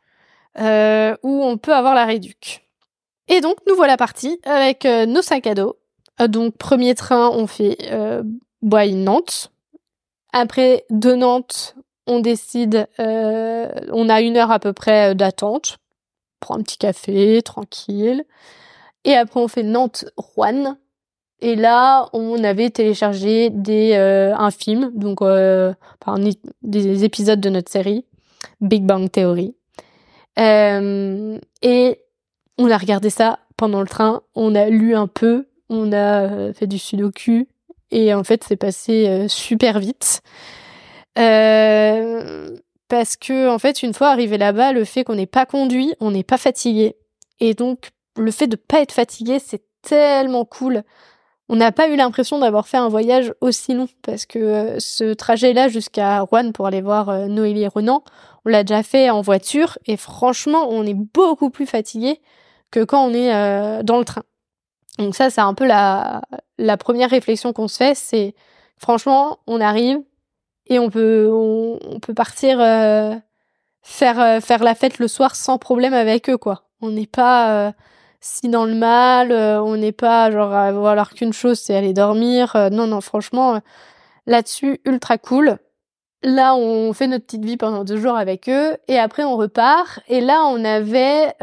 où 0.58 1.44
on 1.44 1.58
peut 1.58 1.74
avoir 1.74 1.94
la 1.94 2.04
réduc. 2.04 2.66
Et 3.28 3.40
donc 3.40 3.56
nous 3.66 3.76
voilà 3.76 3.96
partis 3.96 4.40
avec 4.44 4.84
nos 4.84 5.22
sacs 5.22 5.46
à 5.46 5.54
dos. 5.54 5.76
Donc 6.18 6.56
premier 6.56 6.94
train 6.94 7.30
on 7.30 7.46
fait 7.46 7.78
Bois-Nantes. 8.62 9.52
Après 10.32 10.84
de 10.90 11.14
Nantes 11.14 11.76
on 12.06 12.20
décide, 12.20 12.86
on 12.98 14.08
a 14.08 14.20
une 14.20 14.36
heure 14.36 14.50
à 14.50 14.58
peu 14.58 14.72
près 14.72 15.14
d'attente. 15.14 15.78
Prend 16.40 16.56
un 16.58 16.62
petit 16.62 16.78
café, 16.78 17.42
tranquille. 17.42 18.24
Et 19.06 19.14
après, 19.14 19.40
on 19.40 19.48
fait 19.48 19.62
Nantes-Rouen. 19.62 20.76
Et 21.40 21.54
là, 21.54 22.08
on 22.12 22.42
avait 22.42 22.70
téléchargé 22.70 23.50
des, 23.50 23.92
euh, 23.94 24.34
un 24.36 24.50
film, 24.50 24.90
donc 24.94 25.22
euh, 25.22 25.72
des 26.62 27.04
épisodes 27.04 27.40
de 27.40 27.50
notre 27.50 27.70
série, 27.70 28.06
Big 28.60 28.84
Bang 28.84 29.10
Theory. 29.10 29.54
Euh, 30.38 31.38
et 31.62 32.00
on 32.58 32.70
a 32.70 32.76
regardé 32.76 33.10
ça 33.10 33.38
pendant 33.56 33.80
le 33.80 33.86
train, 33.86 34.22
on 34.34 34.54
a 34.54 34.68
lu 34.68 34.94
un 34.94 35.06
peu, 35.06 35.46
on 35.68 35.92
a 35.92 36.22
euh, 36.22 36.52
fait 36.52 36.66
du 36.66 36.78
sudoku, 36.78 37.48
et 37.90 38.14
en 38.14 38.24
fait, 38.24 38.44
c'est 38.44 38.56
passé 38.56 39.06
euh, 39.08 39.28
super 39.28 39.78
vite. 39.78 40.22
parce 42.88 43.16
que, 43.16 43.48
en 43.48 43.58
fait, 43.58 43.82
une 43.82 43.94
fois 43.94 44.08
arrivé 44.08 44.38
là-bas, 44.38 44.72
le 44.72 44.84
fait 44.84 45.04
qu'on 45.04 45.14
n'ait 45.14 45.26
pas 45.26 45.46
conduit, 45.46 45.94
on 46.00 46.10
n'est 46.10 46.24
pas 46.24 46.38
fatigué. 46.38 46.96
Et 47.40 47.54
donc, 47.54 47.90
le 48.16 48.30
fait 48.30 48.46
de 48.46 48.56
pas 48.56 48.80
être 48.80 48.92
fatigué, 48.92 49.38
c'est 49.38 49.62
tellement 49.82 50.44
cool. 50.44 50.82
On 51.48 51.56
n'a 51.56 51.70
pas 51.70 51.88
eu 51.88 51.96
l'impression 51.96 52.40
d'avoir 52.40 52.66
fait 52.66 52.76
un 52.76 52.88
voyage 52.88 53.32
aussi 53.40 53.72
long 53.72 53.88
parce 54.02 54.26
que 54.26 54.38
euh, 54.38 54.76
ce 54.80 55.14
trajet-là 55.14 55.68
jusqu'à 55.68 56.20
Rouen 56.20 56.50
pour 56.50 56.66
aller 56.66 56.80
voir 56.80 57.08
euh, 57.08 57.26
Noélie 57.26 57.62
et 57.62 57.68
Renan, 57.68 58.02
on 58.44 58.48
l'a 58.48 58.64
déjà 58.64 58.82
fait 58.82 59.10
en 59.10 59.20
voiture 59.20 59.78
et 59.86 59.96
franchement, 59.96 60.66
on 60.68 60.84
est 60.84 60.94
beaucoup 60.94 61.50
plus 61.50 61.66
fatigué 61.66 62.20
que 62.72 62.82
quand 62.82 63.04
on 63.04 63.14
est 63.14 63.32
euh, 63.32 63.84
dans 63.84 63.98
le 63.98 64.04
train. 64.04 64.24
Donc 64.98 65.14
ça, 65.14 65.30
c'est 65.30 65.40
un 65.40 65.54
peu 65.54 65.66
la, 65.66 66.22
la 66.58 66.76
première 66.76 67.10
réflexion 67.10 67.52
qu'on 67.52 67.68
se 67.68 67.76
fait, 67.76 67.94
c'est 67.94 68.34
franchement, 68.78 69.38
on 69.46 69.60
arrive 69.60 69.98
et 70.66 70.78
on 70.78 70.90
peut 70.90 71.28
on, 71.32 72.00
peut 72.00 72.14
partir 72.14 72.58
faire 73.82 74.42
faire 74.42 74.64
la 74.64 74.74
fête 74.74 74.98
le 74.98 75.08
soir 75.08 75.36
sans 75.36 75.58
problème 75.58 75.94
avec 75.94 76.28
eux 76.28 76.38
quoi. 76.38 76.64
On 76.80 76.90
n'est 76.90 77.06
pas 77.06 77.72
si 78.26 78.48
dans 78.48 78.64
le 78.64 78.74
mal, 78.74 79.32
euh, 79.32 79.62
on 79.62 79.76
n'est 79.76 79.92
pas 79.92 80.30
genre 80.30 80.52
à 80.52 81.04
qu'une 81.14 81.32
chose, 81.32 81.58
c'est 81.58 81.76
aller 81.76 81.92
dormir. 81.92 82.56
Euh, 82.56 82.70
non, 82.70 82.86
non, 82.86 83.00
franchement, 83.00 83.56
euh, 83.56 83.58
là-dessus, 84.26 84.80
ultra 84.84 85.18
cool. 85.18 85.58
Là, 86.22 86.56
on 86.56 86.92
fait 86.92 87.06
notre 87.06 87.24
petite 87.26 87.44
vie 87.44 87.56
pendant 87.56 87.84
deux 87.84 87.98
jours 87.98 88.16
avec 88.16 88.48
eux 88.48 88.76
et 88.88 88.98
après 88.98 89.22
on 89.22 89.36
repart. 89.36 90.00
Et 90.08 90.20
là, 90.20 90.44
on 90.46 90.64
avait 90.64 91.34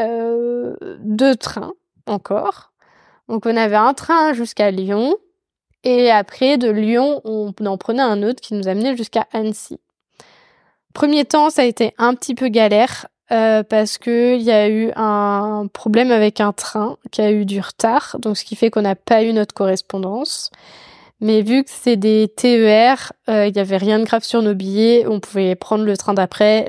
deux 1.00 1.36
trains 1.36 1.74
encore. 2.06 2.73
Donc 3.30 3.46
on 3.46 3.56
avait 3.56 3.76
un 3.76 3.94
train 3.94 4.34
jusqu'à 4.34 4.72
Lyon 4.72 5.16
et 5.84 6.12
après 6.12 6.58
de 6.58 6.70
Lyon, 6.70 7.22
on 7.26 7.54
en 7.66 7.78
prenait 7.78 8.02
un 8.02 8.24
autre 8.24 8.42
qui 8.42 8.54
nous 8.54 8.68
amenait 8.68 8.96
jusqu'à 8.96 9.28
Annecy. 9.34 9.80
Premier 10.94 11.26
temps, 11.26 11.50
ça 11.50 11.64
a 11.64 11.66
été 11.66 11.94
un 11.98 12.14
petit 12.14 12.36
peu 12.36 12.48
galère 12.48 13.08
euh, 13.32 13.64
parce 13.64 13.98
que 13.98 14.36
il 14.36 14.42
y 14.42 14.52
a 14.52 14.70
eu 14.70 14.92
un 14.96 15.68
problème 15.74 16.12
avec 16.12 16.40
un 16.40 16.54
train 16.54 16.98
qui 17.12 17.22
a 17.22 17.32
eu 17.32 17.46
du 17.46 17.60
retard, 17.60 18.18
donc 18.20 18.38
ce 18.38 18.46
qui 18.46 18.56
fait 18.56 18.70
qu'on 18.70 18.84
n'a 18.84 18.96
pas 18.96 19.24
eu 19.24 19.34
notre 19.34 19.54
correspondance. 19.54 20.52
Mais 21.20 21.42
vu 21.42 21.64
que 21.64 21.70
c'est 21.72 21.96
des 21.96 22.28
TER, 22.36 23.14
euh, 23.30 23.48
il 23.48 23.56
y 23.56 23.60
avait 23.60 23.78
rien 23.78 24.00
de 24.00 24.04
grave 24.04 24.24
sur 24.24 24.42
nos 24.42 24.54
billets, 24.54 25.06
on 25.08 25.20
pouvait 25.20 25.56
prendre 25.56 25.84
le 25.86 25.98
train 25.98 26.14
d'après. 26.14 26.68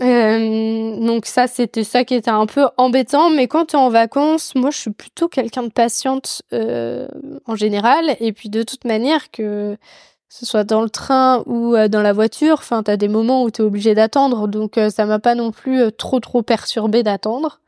Euh, 0.00 1.06
donc 1.06 1.26
ça, 1.26 1.46
c'était 1.46 1.84
ça 1.84 2.04
qui 2.04 2.14
était 2.14 2.30
un 2.30 2.46
peu 2.46 2.68
embêtant. 2.76 3.30
Mais 3.30 3.48
quand 3.48 3.66
tu 3.66 3.76
es 3.76 3.78
en 3.78 3.88
vacances, 3.88 4.54
moi, 4.54 4.70
je 4.70 4.78
suis 4.78 4.90
plutôt 4.90 5.28
quelqu'un 5.28 5.62
de 5.62 5.72
patiente 5.72 6.42
en 6.52 7.56
général. 7.56 8.16
Et 8.20 8.32
puis 8.32 8.48
de 8.48 8.62
toute 8.62 8.84
manière, 8.84 9.30
que 9.30 9.76
ce 10.28 10.44
soit 10.44 10.64
dans 10.64 10.82
le 10.82 10.90
train 10.90 11.42
ou 11.46 11.74
euh, 11.74 11.88
dans 11.88 12.02
la 12.02 12.12
voiture. 12.12 12.56
Enfin, 12.58 12.82
t'as 12.82 12.96
des 12.96 13.08
moments 13.08 13.42
où 13.42 13.50
t'es 13.50 13.62
obligé 13.62 13.94
d'attendre, 13.94 14.48
donc 14.48 14.76
euh, 14.76 14.90
ça 14.90 15.06
m'a 15.06 15.18
pas 15.18 15.34
non 15.34 15.50
plus 15.50 15.80
euh, 15.80 15.90
trop 15.90 16.20
trop 16.20 16.42
perturbé 16.42 17.02
d'attendre. 17.02 17.60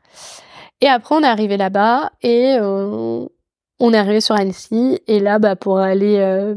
Et 0.81 0.87
après, 0.87 1.15
on 1.15 1.23
est 1.23 1.27
arrivé 1.27 1.57
là-bas 1.57 2.11
et 2.21 2.57
on 2.61 3.93
est 3.93 3.97
arrivé 3.97 4.21
sur 4.21 4.35
Annecy. 4.35 5.01
Et 5.07 5.19
là, 5.19 5.37
bah, 5.37 5.57
pour 5.57 5.77
aller 5.77 6.55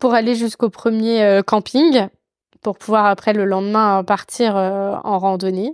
pour 0.00 0.14
aller 0.14 0.34
jusqu'au 0.34 0.68
premier 0.68 1.40
camping, 1.46 2.08
pour 2.66 2.78
pouvoir 2.78 3.06
après 3.06 3.32
le 3.32 3.44
lendemain 3.44 4.02
partir 4.02 4.56
en 4.56 5.18
randonnée, 5.20 5.72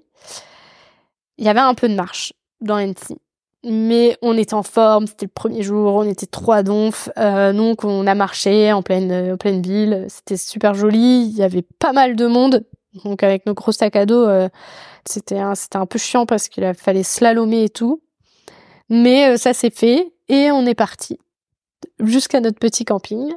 il 1.39 1.47
y 1.47 1.49
avait 1.49 1.61
un 1.61 1.75
peu 1.75 1.89
de 1.89 1.95
marche 1.95 2.35
dans 2.61 2.77
Annecy. 2.77 3.17
mais 3.65 4.17
on 4.23 4.37
était 4.37 4.55
en 4.55 4.63
forme, 4.63 5.07
c'était 5.07 5.27
le 5.27 5.33
premier 5.35 5.63
jour, 5.63 5.95
on 5.95 6.03
était 6.05 6.27
trois 6.27 6.63
donfs, 6.63 7.09
euh, 7.17 7.53
donc 7.53 7.85
on 7.85 8.07
a 8.07 8.15
marché 8.15 8.73
en 8.73 8.83
pleine, 8.83 9.33
en 9.33 9.37
pleine 9.37 9.63
ville, 9.63 10.07
c'était 10.09 10.37
super 10.37 10.75
joli, 10.75 11.25
il 11.25 11.37
y 11.37 11.43
avait 11.43 11.65
pas 11.79 11.93
mal 11.93 12.15
de 12.15 12.27
monde, 12.27 12.65
donc 13.05 13.23
avec 13.23 13.47
nos 13.47 13.55
gros 13.55 13.73
sacs 13.73 13.97
à 13.97 14.05
dos, 14.05 14.27
euh, 14.27 14.49
c'était 15.05 15.39
un, 15.39 15.87
peu 15.87 15.99
chiant 15.99 16.27
parce 16.27 16.49
qu'il 16.49 16.71
fallait 16.75 17.05
slalomer 17.05 17.65
et 17.65 17.71
tout, 17.71 18.03
mais 18.89 19.31
euh, 19.31 19.37
ça 19.37 19.55
s'est 19.55 19.71
fait 19.71 20.13
et 20.29 20.51
on 20.51 20.67
est 20.67 20.75
parti 20.75 21.19
jusqu'à 22.01 22.41
notre 22.41 22.59
petit 22.59 22.85
camping. 22.85 23.33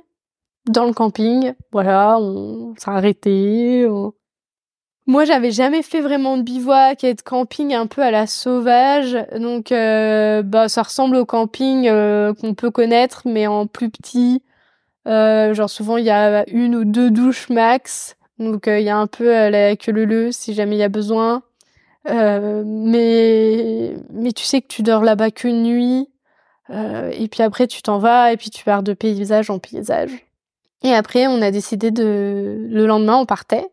Dans 0.67 0.85
le 0.85 0.93
camping, 0.93 1.53
voilà, 1.71 2.17
on 2.19 2.73
s'est 2.77 2.89
arrêté, 2.89 3.87
on, 3.87 4.13
moi, 5.07 5.23
j'avais 5.23 5.51
jamais 5.51 5.83
fait 5.83 6.01
vraiment 6.01 6.35
de 6.35 6.41
bivouac 6.41 7.03
et 7.03 7.13
de 7.13 7.21
camping 7.21 7.75
un 7.75 7.85
peu 7.85 8.01
à 8.01 8.09
la 8.09 8.25
sauvage, 8.25 9.15
donc 9.39 9.71
euh, 9.71 10.41
bah 10.41 10.67
ça 10.67 10.81
ressemble 10.81 11.15
au 11.17 11.25
camping 11.25 11.87
euh, 11.87 12.33
qu'on 12.33 12.55
peut 12.55 12.71
connaître, 12.71 13.21
mais 13.25 13.45
en 13.45 13.67
plus 13.67 13.91
petit. 13.91 14.41
Euh, 15.07 15.53
genre 15.53 15.69
souvent 15.69 15.97
il 15.97 16.05
y 16.05 16.09
a 16.09 16.49
une 16.49 16.75
ou 16.75 16.85
deux 16.85 17.11
douches 17.11 17.49
max, 17.49 18.15
donc 18.39 18.63
il 18.65 18.81
y 18.81 18.89
a 18.89 18.97
un 18.97 19.05
peu 19.05 19.25
la 19.49 19.75
queue 19.75 19.91
leu 19.91 20.31
si 20.31 20.55
jamais 20.55 20.75
il 20.77 20.79
y 20.79 20.83
a 20.83 20.89
besoin. 20.89 21.43
mais 22.05 23.95
mais 24.11 24.31
tu 24.33 24.43
sais 24.43 24.61
que 24.61 24.67
tu 24.67 24.81
dors 24.83 25.03
là-bas 25.03 25.31
qu'une 25.31 25.63
nuit, 25.63 26.09
et 26.71 27.27
puis 27.31 27.43
après 27.43 27.67
tu 27.67 27.81
t'en 27.83 27.99
vas 27.99 28.33
et 28.33 28.37
puis 28.37 28.49
tu 28.49 28.63
pars 28.63 28.83
de 28.83 28.93
paysage 28.93 29.49
en 29.51 29.59
paysage. 29.59 30.25
Et 30.83 30.93
après 30.93 31.27
on 31.27 31.41
a 31.41 31.51
décidé 31.51 31.91
de 31.91 32.67
le 32.69 32.85
lendemain 32.85 33.17
on 33.17 33.25
partait 33.25 33.69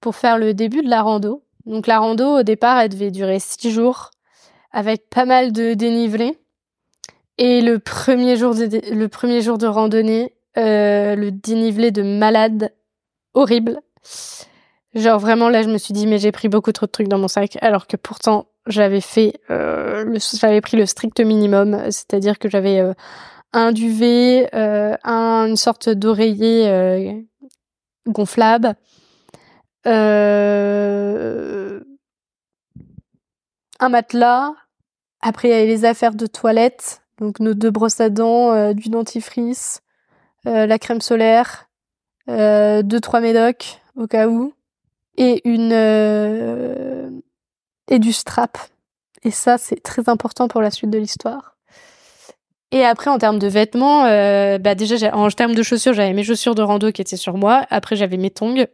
pour 0.00 0.16
faire 0.16 0.36
le 0.36 0.52
début 0.52 0.82
de 0.82 0.90
la 0.90 1.00
rando. 1.00 1.42
Donc 1.64 1.86
la 1.86 1.98
rando, 1.98 2.40
au 2.40 2.42
départ, 2.42 2.78
elle 2.78 2.90
devait 2.90 3.10
durer 3.10 3.38
six 3.38 3.70
jours, 3.70 4.10
avec 4.72 5.08
pas 5.08 5.24
mal 5.24 5.52
de 5.52 5.74
dénivelé. 5.74 6.36
Et 7.38 7.62
le 7.62 7.78
premier 7.78 8.36
jour 8.36 8.54
de, 8.54 8.68
le 8.92 9.08
premier 9.08 9.40
jour 9.40 9.56
de 9.58 9.66
randonnée, 9.66 10.34
euh, 10.58 11.14
le 11.14 11.30
dénivelé 11.30 11.90
de 11.90 12.02
malade, 12.02 12.72
horrible. 13.32 13.80
Genre 14.94 15.18
vraiment 15.18 15.48
là, 15.48 15.62
je 15.62 15.68
me 15.68 15.78
suis 15.78 15.94
dit 15.94 16.06
mais 16.06 16.18
j'ai 16.18 16.32
pris 16.32 16.48
beaucoup 16.48 16.72
trop 16.72 16.86
de 16.86 16.90
trucs 16.90 17.08
dans 17.08 17.18
mon 17.18 17.28
sac, 17.28 17.56
alors 17.62 17.86
que 17.86 17.96
pourtant 17.96 18.48
j'avais 18.66 19.00
fait, 19.00 19.40
euh, 19.50 20.18
j'avais 20.34 20.60
pris 20.60 20.76
le 20.76 20.84
strict 20.84 21.20
minimum, 21.20 21.80
c'est-à-dire 21.86 22.38
que 22.38 22.50
j'avais 22.50 22.80
euh, 22.80 22.92
un 23.52 23.72
duvet, 23.72 24.48
euh, 24.54 24.96
un, 25.04 25.46
une 25.48 25.56
sorte 25.56 25.88
d'oreiller 25.88 26.68
euh, 26.68 27.20
gonflable, 28.06 28.74
euh, 29.86 31.80
un 33.78 33.88
matelas. 33.88 34.52
Après, 35.20 35.48
il 35.48 35.50
y 35.50 35.54
avait 35.54 35.66
les 35.66 35.84
affaires 35.84 36.14
de 36.14 36.26
toilette. 36.26 37.02
Donc, 37.18 37.40
nos 37.40 37.54
deux 37.54 37.70
brosses 37.70 38.00
à 38.00 38.10
dents, 38.10 38.72
du 38.72 38.88
dentifrice, 38.88 39.82
la 40.44 40.78
crème 40.78 41.00
solaire, 41.00 41.68
deux, 42.26 43.00
trois 43.00 43.20
médocs 43.20 43.80
au 43.94 44.06
cas 44.08 44.26
où. 44.26 44.52
Et 45.16 45.46
une, 45.48 45.72
et 47.88 47.98
du 48.00 48.12
strap. 48.12 48.58
Et 49.22 49.30
ça, 49.30 49.58
c'est 49.58 49.80
très 49.80 50.08
important 50.08 50.48
pour 50.48 50.62
la 50.62 50.72
suite 50.72 50.90
de 50.90 50.98
l'histoire. 50.98 51.51
Et 52.72 52.84
après, 52.84 53.10
en 53.10 53.18
termes 53.18 53.38
de 53.38 53.46
vêtements, 53.48 54.04
bah 54.58 54.74
déjà, 54.74 55.14
en 55.14 55.28
termes 55.28 55.54
de 55.54 55.62
chaussures, 55.62 55.92
j'avais 55.92 56.14
mes 56.14 56.24
chaussures 56.24 56.54
de 56.54 56.62
rando 56.62 56.90
qui 56.90 57.02
étaient 57.02 57.16
sur 57.16 57.36
moi. 57.36 57.66
Après, 57.70 57.96
j'avais 57.96 58.16
mes 58.16 58.30
tongs. 58.30 58.66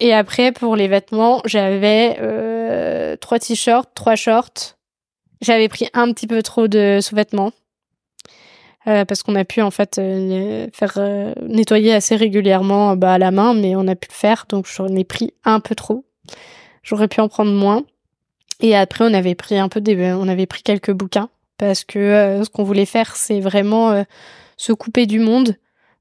Et 0.00 0.14
après, 0.14 0.50
pour 0.50 0.76
les 0.76 0.88
vêtements, 0.88 1.42
j'avais 1.44 2.16
euh, 2.20 3.16
trois 3.16 3.38
t-shirts, 3.38 3.90
trois 3.94 4.16
shorts. 4.16 4.76
J'avais 5.42 5.68
pris 5.68 5.88
un 5.92 6.12
petit 6.12 6.26
peu 6.26 6.42
trop 6.42 6.68
de 6.68 6.98
sous-vêtements. 7.02 7.52
Euh, 8.86 9.04
parce 9.04 9.22
qu'on 9.22 9.34
a 9.34 9.44
pu 9.44 9.60
en 9.60 9.70
fait 9.70 9.98
euh, 9.98 10.66
faire 10.72 10.94
euh, 10.96 11.34
nettoyer 11.42 11.92
assez 11.92 12.16
régulièrement 12.16 12.96
bah, 12.96 13.12
à 13.12 13.18
la 13.18 13.30
main, 13.30 13.52
mais 13.52 13.76
on 13.76 13.86
a 13.86 13.94
pu 13.94 14.08
le 14.08 14.14
faire, 14.14 14.46
donc 14.48 14.66
j'en 14.66 14.88
ai 14.88 15.04
pris 15.04 15.34
un 15.44 15.60
peu 15.60 15.74
trop. 15.74 16.06
J'aurais 16.82 17.08
pu 17.08 17.20
en 17.20 17.28
prendre 17.28 17.52
moins. 17.52 17.84
Et 18.60 18.74
après, 18.74 19.04
on 19.04 19.12
avait 19.12 19.34
pris 19.34 19.58
un 19.58 19.68
peu 19.68 19.82
des, 19.82 20.14
on 20.14 20.28
avait 20.28 20.46
pris 20.46 20.62
quelques 20.62 20.92
bouquins 20.92 21.28
parce 21.60 21.84
que 21.84 22.40
ce 22.42 22.50
qu'on 22.50 22.64
voulait 22.64 22.86
faire, 22.86 23.14
c'est 23.14 23.38
vraiment 23.38 24.04
se 24.56 24.72
couper 24.72 25.06
du 25.06 25.20
monde 25.20 25.54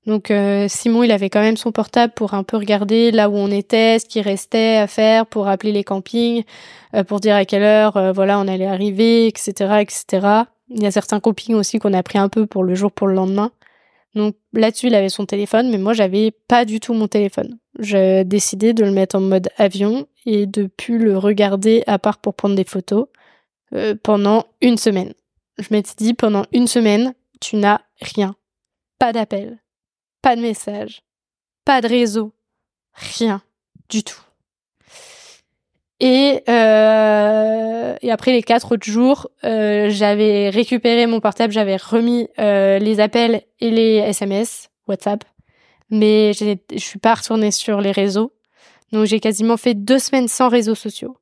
donc 0.10 0.32
euh, 0.32 0.66
Simon, 0.68 1.04
il 1.04 1.12
avait 1.12 1.30
quand 1.30 1.42
même 1.42 1.56
son 1.56 1.72
portable 1.72 2.14
pour 2.14 2.34
un 2.34 2.44
peu 2.44 2.58
regarder 2.58 3.12
là 3.12 3.30
où 3.30 3.36
on 3.36 3.52
était, 3.52 4.00
ce 4.00 4.06
qui 4.06 4.22
restait 4.22 4.78
à 4.78 4.88
faire, 4.88 5.28
pour 5.28 5.48
appeler 5.48 5.72
les 5.72 5.84
campings, 5.84 6.44
euh, 6.96 7.04
pour 7.04 7.20
dire 7.20 7.36
à 7.36 7.46
quelle 7.46 7.62
heure, 7.62 7.96
euh, 7.96 8.12
voilà, 8.12 8.40
on 8.40 8.48
allait 8.48 8.66
arriver, 8.66 9.28
etc., 9.28 9.52
etc. 9.82 10.28
Il 10.70 10.82
y 10.82 10.88
a 10.88 10.92
certains 10.92 11.20
campings 11.20 11.54
aussi 11.54 11.78
qu'on 11.78 11.94
a 11.94 12.02
pris 12.02 12.18
un 12.18 12.28
peu 12.28 12.48
pour 12.48 12.64
le 12.64 12.74
jour, 12.74 12.92
pour 12.92 13.08
le 13.08 13.14
lendemain. 13.14 13.52
Donc 14.16 14.36
là-dessus, 14.54 14.88
il 14.88 14.96
avait 14.96 15.10
son 15.10 15.28
téléphone, 15.28 15.70
mais 15.70 15.78
moi, 15.78 15.94
j'avais 15.94 16.32
pas 16.48 16.66
du 16.66 16.80
tout 16.80 16.94
mon 16.94 17.08
téléphone. 17.08 17.60
J'ai 17.78 18.24
décidé 18.24 18.74
de 18.74 18.84
le 18.84 18.92
mettre 18.92 19.16
en 19.16 19.22
mode 19.22 19.50
avion 19.58 20.08
et 20.26 20.48
de 20.48 20.66
plus 20.66 20.98
le 20.98 21.20
regarder 21.20 21.84
à 21.86 22.00
part 22.00 22.18
pour 22.18 22.34
prendre 22.34 22.56
des 22.56 22.64
photos 22.64 23.06
pendant 24.02 24.46
une 24.62 24.78
semaine. 24.78 25.14
Je 25.60 25.68
m'étais 25.72 25.94
dit 25.98 26.14
pendant 26.14 26.46
une 26.54 26.68
semaine, 26.68 27.14
tu 27.42 27.58
n'as 27.58 27.80
rien, 28.02 28.36
pas 28.98 29.12
d'appel, 29.12 29.60
pas 30.22 30.38
de 30.38 30.42
message, 30.42 31.04
pas 31.66 31.82
de 31.82 31.88
réseau, 31.88 32.34
rien 32.94 33.42
du 33.90 34.04
tout. 34.04 34.22
Et, 36.00 36.44
euh, 36.48 37.96
après 38.10 38.32
les 38.32 38.42
quatre 38.42 38.72
autres 38.74 38.90
jours, 38.90 39.30
euh, 39.44 39.90
j'avais 39.90 40.50
récupéré 40.50 41.06
mon 41.08 41.20
portable, 41.20 41.52
j'avais 41.52 41.76
remis 41.76 42.30
euh, 42.40 42.80
les 42.80 43.02
appels 43.02 43.42
et 43.60 43.70
les 43.70 43.98
SMS, 43.98 44.70
WhatsApp, 44.88 45.26
mais 45.90 46.32
je 46.34 46.56
suis 46.78 47.00
pas 47.00 47.16
retournée 47.16 47.52
sur 47.52 47.82
les 47.82 47.92
réseaux. 47.92 48.32
Donc 48.94 49.06
j'ai 49.06 49.20
quasiment 49.20 49.58
fait 49.58 49.74
deux 49.74 50.00
semaines 50.00 50.30
sans 50.30 50.48
réseaux 50.48 50.74
sociaux. 50.74 51.18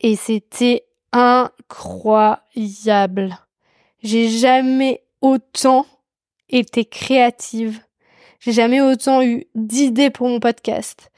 Et 0.00 0.14
c'était 0.14 0.84
incroyable. 1.12 2.38
J'ai 4.02 4.28
jamais 4.28 5.02
autant 5.20 5.86
été 6.48 6.84
créative 6.84 7.80
j'ai 8.42 8.50
jamais 8.50 8.80
autant 8.80 9.22
eu 9.22 9.46
d'idées 9.54 10.10
pour 10.10 10.28
mon 10.28 10.40
podcast, 10.40 11.12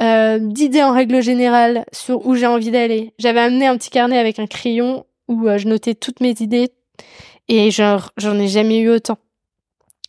euh, 0.00 0.40
d'idées 0.40 0.82
en 0.82 0.92
règle 0.92 1.22
générale 1.22 1.86
sur 1.92 2.26
où 2.26 2.34
j'ai 2.34 2.48
envie 2.48 2.72
d'aller. 2.72 3.14
J'avais 3.20 3.38
amené 3.38 3.68
un 3.68 3.76
petit 3.76 3.90
carnet 3.90 4.18
avec 4.18 4.40
un 4.40 4.48
crayon 4.48 5.06
où 5.28 5.46
euh, 5.46 5.58
je 5.58 5.68
notais 5.68 5.94
toutes 5.94 6.18
mes 6.18 6.34
idées 6.40 6.72
et 7.46 7.70
j'en 7.70 8.00
ai 8.40 8.48
jamais 8.48 8.80
eu 8.80 8.90
autant. 8.90 9.18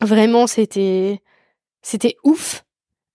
Vraiment, 0.01 0.47
c'était 0.47 1.21
c'était 1.83 2.17
ouf. 2.23 2.65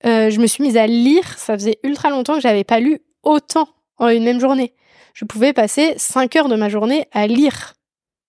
Euh, 0.07 0.31
je 0.31 0.41
me 0.41 0.47
suis 0.47 0.63
mise 0.63 0.77
à 0.77 0.87
lire. 0.87 1.37
Ça 1.37 1.55
faisait 1.55 1.81
ultra 1.83 2.11
longtemps 2.11 2.37
que 2.37 2.43
j'avais 2.43 2.65
pas 2.65 2.79
lu 2.79 3.01
autant 3.25 3.69
en 3.99 4.09
une 4.09 4.23
même 4.23 4.39
journée. 4.39 4.73
Je 5.15 5.25
pouvais 5.25 5.53
passer 5.53 5.95
5 5.97 6.37
heures 6.37 6.49
de 6.49 6.55
ma 6.55 6.69
journée 6.69 7.09
à 7.11 7.27
lire 7.27 7.75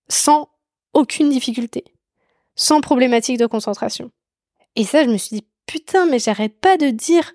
sans 0.10 0.50
aucune 0.94 1.30
difficulté, 1.30 1.84
sans 2.56 2.82
problématique 2.82 3.38
de 3.38 3.46
concentration. 3.46 4.12
Et 4.76 4.84
ça, 4.84 5.04
je 5.04 5.10
me 5.10 5.18
suis 5.18 5.38
dit, 5.38 5.48
putain, 5.66 6.06
mais 6.06 6.20
j'arrête 6.20 6.60
pas 6.60 6.78
de 6.78 6.90
dire 6.90 7.32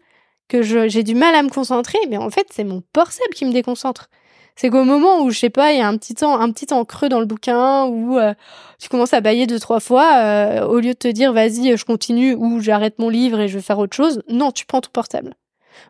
que 0.48 0.62
j'ai 0.62 1.02
du 1.02 1.14
mal 1.14 1.34
à 1.34 1.42
me 1.42 1.50
concentrer, 1.50 1.98
mais 2.08 2.16
en 2.16 2.30
fait, 2.30 2.46
c'est 2.50 2.64
mon 2.64 2.82
portable 2.92 3.34
qui 3.34 3.44
me 3.44 3.52
déconcentre. 3.52 4.08
C'est 4.56 4.70
qu'au 4.70 4.82
moment 4.82 5.20
où, 5.20 5.30
je 5.30 5.38
sais 5.38 5.50
pas, 5.50 5.72
il 5.72 5.78
y 5.78 5.80
a 5.80 5.86
un 5.86 5.96
petit 5.96 6.16
temps, 6.16 6.40
un 6.40 6.50
petit 6.50 6.66
temps 6.66 6.84
creux 6.84 7.08
dans 7.08 7.20
le 7.20 7.26
bouquin, 7.26 7.84
où 7.84 8.18
euh, 8.18 8.34
tu 8.80 8.88
commences 8.88 9.12
à 9.12 9.20
bailler 9.20 9.46
deux, 9.46 9.60
trois 9.60 9.78
fois, 9.78 10.16
euh, 10.16 10.66
au 10.66 10.80
lieu 10.80 10.94
de 10.94 10.98
te 10.98 11.06
dire, 11.06 11.32
vas-y, 11.32 11.76
je 11.76 11.84
continue, 11.84 12.34
ou 12.34 12.58
j'arrête 12.58 12.98
mon 12.98 13.08
livre 13.08 13.38
et 13.38 13.46
je 13.46 13.58
vais 13.58 13.62
faire 13.62 13.78
autre 13.78 13.94
chose, 13.94 14.20
non, 14.28 14.50
tu 14.50 14.66
prends 14.66 14.80
ton 14.80 14.90
portable. 14.90 15.34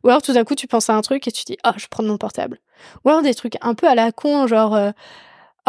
Ou 0.04 0.08
alors 0.08 0.20
tout 0.20 0.34
d'un 0.34 0.44
coup, 0.44 0.54
tu 0.54 0.66
penses 0.66 0.90
à 0.90 0.94
un 0.94 1.00
truc 1.00 1.26
et 1.26 1.32
tu 1.32 1.44
dis, 1.44 1.56
ah, 1.62 1.72
je 1.78 1.86
prends 1.88 2.02
mon 2.02 2.18
portable. 2.18 2.58
Ou 3.04 3.08
alors 3.08 3.22
des 3.22 3.34
trucs 3.34 3.56
un 3.62 3.74
peu 3.74 3.88
à 3.88 3.94
la 3.94 4.12
con, 4.12 4.46
genre, 4.46 4.74
euh, 4.74 4.90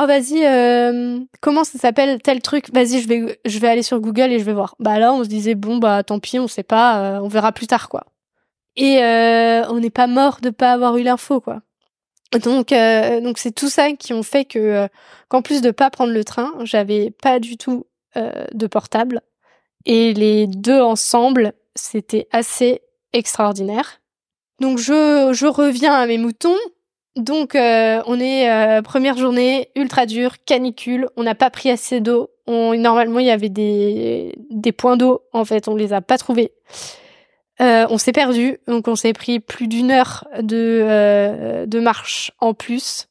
oh 0.01 0.07
vas-y, 0.07 0.45
euh, 0.45 1.19
comment 1.41 1.63
ça 1.63 1.77
s'appelle 1.77 2.21
tel 2.21 2.41
truc? 2.41 2.73
Vas-y, 2.73 3.01
je 3.01 3.07
vais, 3.07 3.39
je 3.45 3.59
vais 3.59 3.67
aller 3.67 3.83
sur 3.83 3.99
Google 3.99 4.31
et 4.31 4.39
je 4.39 4.43
vais 4.43 4.53
voir. 4.53 4.75
Bah 4.79 4.99
là, 4.99 5.13
on 5.13 5.23
se 5.23 5.29
disait 5.29 5.55
bon 5.55 5.77
bah 5.77 6.03
tant 6.03 6.19
pis, 6.19 6.39
on 6.39 6.47
sait 6.47 6.63
pas, 6.63 7.17
euh, 7.17 7.19
on 7.19 7.27
verra 7.27 7.51
plus 7.51 7.67
tard 7.67 7.89
quoi. 7.89 8.05
Et 8.75 9.03
euh, 9.03 9.65
on 9.69 9.79
n'est 9.79 9.89
pas 9.89 10.07
mort 10.07 10.39
de 10.41 10.49
pas 10.49 10.71
avoir 10.73 10.97
eu 10.97 11.03
l'info 11.03 11.41
quoi. 11.41 11.61
Donc 12.31 12.69
donc 13.23 13.37
c'est 13.39 13.51
tout 13.51 13.69
ça 13.69 13.93
qui 13.93 14.13
ont 14.13 14.23
fait 14.23 14.45
que 14.45 14.87
qu'en 15.29 15.41
plus 15.41 15.61
de 15.61 15.71
pas 15.71 15.89
prendre 15.89 16.13
le 16.13 16.23
train, 16.23 16.53
j'avais 16.63 17.09
pas 17.09 17.39
du 17.39 17.57
tout 17.57 17.87
de 18.15 18.67
portable 18.67 19.21
et 19.85 20.13
les 20.13 20.45
deux 20.45 20.79
ensemble, 20.79 21.53
c'était 21.75 22.27
assez 22.31 22.81
extraordinaire. 23.13 23.99
Donc 24.59 24.77
je 24.77 25.31
je 25.33 25.47
reviens 25.47 25.93
à 25.93 26.05
mes 26.05 26.19
moutons 26.19 26.57
donc, 27.19 27.55
euh, 27.55 28.01
on 28.05 28.19
est 28.19 28.49
euh, 28.49 28.81
première 28.81 29.17
journée, 29.17 29.69
ultra 29.75 30.05
dure, 30.05 30.43
canicule. 30.45 31.09
On 31.17 31.23
n'a 31.23 31.35
pas 31.35 31.49
pris 31.49 31.69
assez 31.69 31.99
d'eau. 31.99 32.31
normalement, 32.47 33.19
il 33.19 33.25
y 33.25 33.31
avait 33.31 33.49
des, 33.49 34.71
points 34.77 34.97
d'eau. 34.97 35.21
En 35.33 35.45
fait, 35.45 35.67
on 35.67 35.75
les 35.75 35.93
a 35.93 36.01
pas 36.01 36.17
trouvés. 36.17 36.53
Euh, 37.61 37.85
on 37.89 37.97
s'est 37.97 38.13
perdu, 38.13 38.57
donc 38.67 38.87
on 38.87 38.95
s'est 38.95 39.11
pris 39.11 39.41
plus 39.41 39.67
d'une 39.67 39.91
heure 39.91 40.25
de, 40.41 41.65
de 41.65 41.79
marche 41.79 42.31
en 42.39 42.53
plus. 42.53 43.07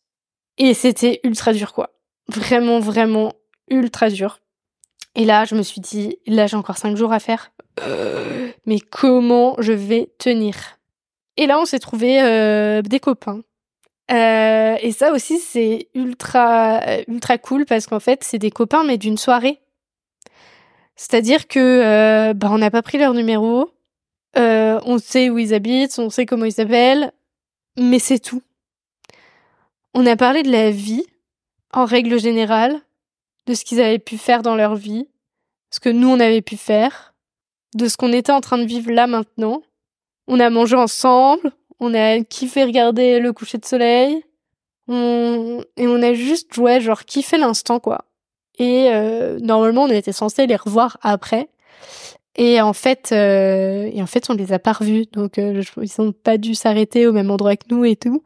Et 0.57 0.73
c'était 0.73 1.21
ultra 1.23 1.53
dur, 1.53 1.75
quoi. 1.75 1.91
Vraiment, 2.29 2.81
vraiment 2.81 3.35
ultra 3.69 4.09
dur. 4.09 4.41
Et 5.15 5.27
là, 5.27 5.45
je 5.45 5.55
me 5.55 5.63
suis 5.63 5.83
dit, 5.83 6.17
là, 6.27 6.47
j'ai 6.47 6.57
encore 6.57 6.79
cinq 6.79 6.97
jours 6.97 7.13
à 7.13 7.21
faire. 7.21 7.53
Mais 8.65 8.81
comment 8.81 9.55
je 9.59 9.73
vais 9.73 10.11
tenir? 10.19 10.79
Et 11.37 11.47
là, 11.47 11.61
on 11.61 11.67
s'est 11.67 11.79
trouvé 11.79 12.23
des 12.83 13.01
copains. 13.01 13.43
Euh, 14.11 14.77
et 14.81 14.93
ça 14.93 15.13
aussi, 15.13 15.39
c'est 15.39 15.89
ultra, 15.95 16.81
ultra 17.09 17.39
cool 17.39 17.67
parce 17.67 17.87
qu'en 17.87 18.01
fait, 18.01 18.25
c'est 18.25 18.39
des 18.39 18.51
copains, 18.51 18.85
mais 18.85 18.99
d'une 18.99 19.19
soirée. 19.19 19.61
C'est-à-dire 20.97 21.47
que 21.47 22.33
bah, 22.33 22.49
on 22.51 22.59
n'a 22.59 22.71
pas 22.71 22.83
pris 22.83 22.99
leur 22.99 23.15
numéro, 23.15 23.71
on 24.35 24.99
sait 24.99 25.31
où 25.31 25.39
ils 25.39 25.55
habitent, 25.55 25.99
on 25.99 26.11
sait 26.11 26.27
comment 26.27 26.45
ils 26.45 26.53
s'appellent, 26.53 27.13
mais 27.79 27.99
c'est 27.99 28.19
tout. 28.19 28.43
On 29.95 30.07
a 30.07 30.17
parlé 30.17 30.43
de 30.43 30.51
la 30.51 30.71
vie, 30.71 31.07
en 31.73 31.85
règle 31.85 32.19
générale, 32.19 32.81
de 33.47 33.55
ce 33.55 33.65
qu'ils 33.65 33.81
avaient 33.81 33.99
pu 33.99 34.19
faire 34.19 34.43
dans 34.43 34.55
leur 34.55 34.75
vie, 34.75 35.09
ce 35.71 35.81
que 35.81 35.89
nous 35.89 36.09
on 36.09 36.21
avait 36.21 36.43
pu 36.43 36.57
faire, 36.57 37.15
de 37.75 37.89
ce 37.89 37.97
qu'on 37.97 38.13
était 38.13 38.33
en 38.33 38.41
train 38.41 38.59
de 38.59 38.65
vivre 38.65 38.91
là 38.91 39.07
maintenant. 39.07 39.63
On 40.27 40.41
a 40.41 40.51
mangé 40.51 40.77
ensemble, 40.77 41.53
on 41.81 41.95
a 41.95 42.21
kiffé 42.21 42.65
regarder 42.65 43.21
le 43.21 43.33
coucher 43.33 43.59
de 43.59 43.65
soleil, 43.65 44.25
on... 44.89 45.63
et 45.77 45.87
on 45.87 46.03
a 46.03 46.15
juste 46.15 46.55
joué 46.55 46.81
genre 46.81 47.05
kiffé 47.05 47.39
l'instant 47.39 47.81
quoi. 47.81 48.05
Et 48.59 48.89
euh, 48.91 49.39
normalement 49.41 49.85
on 49.85 49.91
était 49.91 50.13
censé 50.13 50.47
les 50.47 50.57
revoir 50.57 50.99
après. 51.03 51.49
Et 52.39 52.61
en 52.61 52.73
fait, 52.73 53.11
euh, 53.11 53.91
et 53.93 54.01
en 54.01 54.07
fait, 54.07 54.31
on 54.31 54.35
les 54.35 54.53
a 54.53 54.61
pas 54.61 54.73
revus, 54.73 55.07
donc 55.13 55.39
euh, 55.39 55.61
ils 55.83 56.01
ont 56.01 56.13
pas 56.13 56.39
dû 56.39 56.55
s'arrêter 56.55 57.05
au 57.09 57.13
même 57.13 57.33
endroit 57.33 57.57
que 57.57 57.65
nous 57.69 57.85
et 57.85 57.97
tout. 57.97 58.23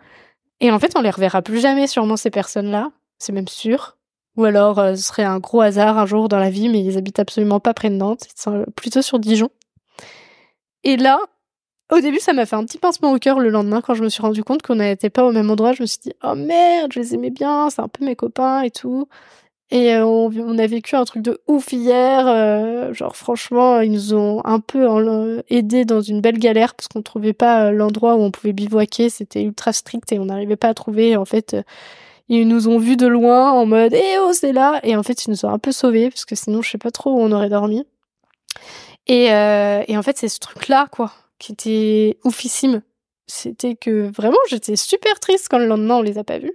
Et 0.61 0.71
en 0.71 0.78
fait, 0.78 0.92
on 0.97 1.00
les 1.00 1.09
reverra 1.09 1.40
plus 1.40 1.61
jamais, 1.61 1.87
sûrement 1.87 2.18
ces 2.18 2.28
personnes-là, 2.30 2.90
c'est 3.18 3.32
même 3.32 3.49
sûr. 3.49 3.97
Ou 4.37 4.44
alors, 4.44 4.78
euh, 4.78 4.94
ce 4.97 5.02
serait 5.02 5.25
un 5.25 5.38
gros 5.38 5.62
hasard 5.62 5.97
un 5.97 6.04
jour 6.04 6.28
dans 6.28 6.38
la 6.38 6.50
vie, 6.50 6.68
mais 6.68 6.85
ils 6.85 6.99
habitent 6.99 7.21
absolument 7.21 7.59
pas 7.59 7.73
près 7.73 7.88
de 7.88 7.94
Nantes. 7.94 8.26
Ils 8.37 8.40
sont 8.40 8.66
plutôt 8.76 9.00
sur 9.00 9.18
Dijon. 9.18 9.49
Et 10.85 10.99
là, 10.99 11.18
au 11.93 12.01
début, 12.01 12.19
ça 12.19 12.33
m'a 12.33 12.47
fait 12.47 12.57
un 12.57 12.65
petit 12.65 12.79
pincement 12.79 13.13
au 13.13 13.19
cœur 13.19 13.39
le 13.39 13.51
lendemain 13.51 13.81
quand 13.81 13.95
je 13.95 14.03
me 14.03 14.09
suis 14.09 14.23
rendu 14.23 14.43
compte 14.43 14.63
qu'on 14.63 14.77
n'était 14.77 15.11
pas 15.11 15.25
au 15.25 15.33
même 15.33 15.51
endroit. 15.51 15.73
Je 15.73 15.83
me 15.83 15.87
suis 15.87 15.99
dit, 16.03 16.13
oh 16.25 16.35
merde, 16.35 16.93
je 16.93 17.01
les 17.01 17.15
aimais 17.15 17.31
bien, 17.31 17.71
c'est 17.71 17.83
un 17.83 17.89
peu 17.89 18.05
mes 18.05 18.17
copains 18.17 18.63
et 18.63 18.71
tout. 18.71 19.09
Et 19.71 19.95
euh, 19.95 20.05
on, 20.05 20.59
a 20.59 20.67
vécu 20.67 20.97
un 20.97 21.05
truc 21.05 21.23
de 21.23 21.41
ouf 21.49 21.73
hier. 21.73 22.27
Euh, 22.27 22.93
genre, 22.93 23.17
franchement, 23.17 23.81
ils 23.81 23.93
nous 23.93 24.15
ont 24.15 24.43
un 24.45 24.61
peu 24.61 24.87
aidés 25.49 25.85
dans 25.87 26.03
une 26.03 26.21
belle 26.21 26.39
galère 26.39 26.75
parce 26.75 26.89
qu'on 26.89 27.03
trouvait 27.03 27.33
pas 27.33 27.71
l'endroit 27.73 28.17
où 28.17 28.21
on 28.21 28.31
pouvait 28.31 28.53
bivouaquer. 28.53 29.09
C'était 29.09 29.43
ultra 29.43 29.73
strict 29.73 30.13
et 30.13 30.19
on 30.19 30.27
n'arrivait 30.27 30.57
pas 30.57 30.69
à 30.69 30.75
trouver, 30.75 31.17
en 31.17 31.25
fait, 31.25 31.57
ils 32.29 32.49
nous 32.49 32.69
ont 32.69 32.79
vus 32.79 32.97
de 32.97 33.07
loin 33.07 33.53
en 33.53 33.67
mode 33.67 33.95
Eh 33.95 34.19
oh, 34.21 34.33
c'est 34.33 34.53
là 34.53 34.81
Et 34.85 34.97
en 34.97 35.03
fait, 35.03 35.27
ils 35.27 35.31
nous 35.31 35.45
ont 35.45 35.51
un 35.51 35.59
peu 35.59 35.73
sauvés, 35.73 36.09
parce 36.09 36.25
que 36.25 36.35
sinon, 36.35 36.63
je 36.63 36.71
sais 36.71 36.79
pas 36.79 36.91
trop 36.91 37.13
où 37.13 37.21
on 37.21 37.33
aurait 37.33 37.51
dormi. 37.51 37.85
Et, 39.07 39.33
euh, 39.33 39.83
et 39.87 39.97
en 39.97 40.03
fait, 40.03 40.17
c'est 40.17 40.29
ce 40.29 40.39
truc-là, 40.39 40.87
quoi, 40.91 41.13
qui 41.43 41.53
était 41.53 42.19
oufissime. 42.25 42.83
C'était 43.27 43.75
que 43.75 44.09
vraiment, 44.11 44.39
j'étais 44.49 44.77
super 44.77 45.19
triste 45.19 45.49
quand 45.51 45.59
le 45.59 45.67
lendemain, 45.67 45.97
on 45.97 46.03
les 46.03 46.19
a 46.19 46.25
pas 46.25 46.39
vus. 46.39 46.55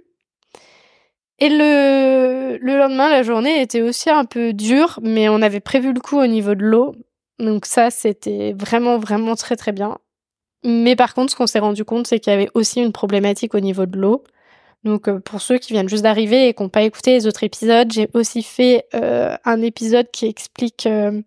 Et 1.38 1.50
le, 1.50 2.58
le 2.60 2.78
lendemain, 2.78 3.10
la 3.10 3.22
journée 3.22 3.60
était 3.60 3.82
aussi 3.82 4.10
un 4.10 4.24
peu 4.24 4.52
dure, 4.52 4.98
mais 5.02 5.28
on 5.28 5.42
avait 5.42 5.60
prévu 5.60 5.92
le 5.92 6.00
coup 6.00 6.18
au 6.18 6.26
niveau 6.26 6.54
de 6.54 6.64
l'eau. 6.64 6.96
Donc 7.38 7.66
ça, 7.66 7.90
c'était 7.90 8.54
vraiment, 8.58 8.98
vraiment 8.98 9.36
très, 9.36 9.56
très 9.56 9.72
bien. 9.72 9.98
Mais 10.64 10.96
par 10.96 11.14
contre, 11.14 11.32
ce 11.32 11.36
qu'on 11.36 11.46
s'est 11.46 11.58
rendu 11.60 11.84
compte, 11.84 12.06
c'est 12.06 12.18
qu'il 12.18 12.32
y 12.32 12.36
avait 12.36 12.50
aussi 12.54 12.80
une 12.80 12.92
problématique 12.92 13.54
au 13.54 13.60
niveau 13.60 13.86
de 13.86 13.96
l'eau. 13.96 14.24
Donc 14.84 15.08
euh, 15.08 15.20
pour 15.20 15.40
ceux 15.40 15.58
qui 15.58 15.72
viennent 15.72 15.88
juste 15.88 16.02
d'arriver 16.02 16.48
et 16.48 16.54
qui 16.54 16.62
n'ont 16.62 16.68
pas 16.68 16.82
écouté 16.82 17.12
les 17.12 17.26
autres 17.26 17.44
épisodes, 17.44 17.92
j'ai 17.92 18.08
aussi 18.14 18.42
fait 18.42 18.86
euh, 18.94 19.36
un 19.44 19.60
épisode 19.60 20.10
qui 20.10 20.26
explique 20.26 20.86
euh, 20.86 21.20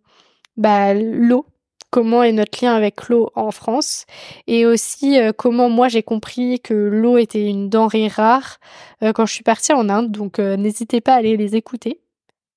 bah, 0.57 0.93
l'eau, 0.93 1.45
comment 1.91 2.23
est 2.23 2.31
notre 2.31 2.63
lien 2.63 2.73
avec 2.73 3.07
l'eau 3.09 3.31
en 3.35 3.51
France, 3.51 4.05
et 4.47 4.65
aussi 4.65 5.19
comment 5.37 5.69
moi 5.69 5.87
j'ai 5.87 6.03
compris 6.03 6.59
que 6.59 6.73
l'eau 6.73 7.17
était 7.17 7.47
une 7.47 7.69
denrée 7.69 8.07
rare 8.07 8.59
quand 9.01 9.25
je 9.25 9.33
suis 9.33 9.43
partie 9.43 9.73
en 9.73 9.89
Inde. 9.89 10.11
Donc 10.11 10.39
n'hésitez 10.39 11.01
pas 11.01 11.13
à 11.13 11.17
aller 11.17 11.37
les 11.37 11.55
écouter. 11.55 11.99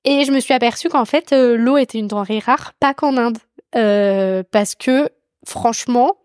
Et 0.04 0.24
je 0.24 0.32
me 0.32 0.40
suis 0.40 0.54
aperçue 0.54 0.88
qu'en 0.88 1.04
fait 1.04 1.32
l'eau 1.32 1.76
était 1.76 1.98
une 1.98 2.08
denrée 2.08 2.38
rare, 2.38 2.72
pas 2.80 2.94
qu'en 2.94 3.16
Inde, 3.16 3.38
parce 4.50 4.74
que 4.74 5.10
franchement 5.44 6.16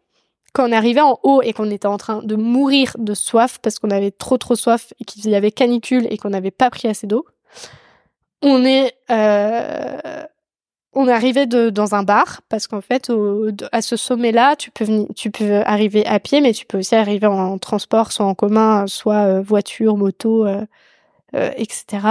quand 0.53 0.67
on 0.67 0.71
arrivait 0.71 1.01
en 1.01 1.19
haut 1.23 1.41
et 1.41 1.53
qu'on 1.53 1.69
était 1.69 1.87
en 1.87 1.97
train 1.97 2.21
de 2.23 2.35
mourir 2.35 2.95
de 2.97 3.13
soif 3.13 3.59
parce 3.61 3.79
qu'on 3.79 3.91
avait 3.91 4.11
trop 4.11 4.37
trop 4.37 4.55
soif 4.55 4.93
et 4.99 5.05
qu'il 5.05 5.29
y 5.29 5.35
avait 5.35 5.51
canicule 5.51 6.07
et 6.09 6.17
qu'on 6.17 6.29
n'avait 6.29 6.51
pas 6.51 6.69
pris 6.69 6.87
assez 6.87 7.07
d'eau, 7.07 7.25
on 8.41 8.65
est 8.65 8.93
euh, 9.11 10.23
on 10.93 11.07
arrivé 11.07 11.45
de, 11.45 11.69
dans 11.69 11.93
un 11.93 12.03
bar 12.03 12.41
parce 12.49 12.67
qu'en 12.67 12.81
fait 12.81 13.11
à 13.71 13.81
ce 13.81 13.95
sommet 13.95 14.31
là 14.31 14.55
tu 14.55 14.71
peux 14.71 15.55
arriver 15.65 16.05
à 16.05 16.19
pied 16.19 16.41
mais 16.41 16.53
tu 16.53 16.65
peux 16.65 16.79
aussi 16.79 16.95
arriver 16.95 17.27
en, 17.27 17.57
transport 17.57 18.11
soit 18.11 18.25
en 18.25 18.35
commun 18.35 18.87
soit 18.87 19.25
euh, 19.25 19.41
voiture 19.41 19.97
moto 19.97 20.45
euh, 20.45 20.65
etc 21.33 22.07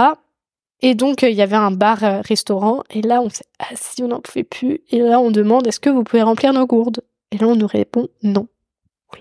et 0.81 0.95
donc 0.95 1.23
il 1.23 1.33
y 1.33 1.41
avait 1.41 1.57
un 1.57 1.71
bar 1.71 1.99
restaurant 2.23 2.83
et 2.89 3.01
là 3.01 3.21
on 3.21 3.29
s'est 3.29 3.43
assis 3.59 4.01
on 4.01 4.07
n'en 4.07 4.21
pouvait 4.21 4.45
plus 4.45 4.79
et 4.89 4.99
là 4.99 5.19
on 5.19 5.29
demande 5.29 5.67
est-ce 5.67 5.81
que 5.81 5.89
vous 5.89 6.03
pouvez 6.03 6.21
remplir 6.21 6.53
nos 6.53 6.65
gourdes? 6.65 7.01
Et 7.31 7.37
là, 7.37 7.47
on 7.47 7.55
nous 7.55 7.67
répond 7.67 8.07
non. 8.23 8.47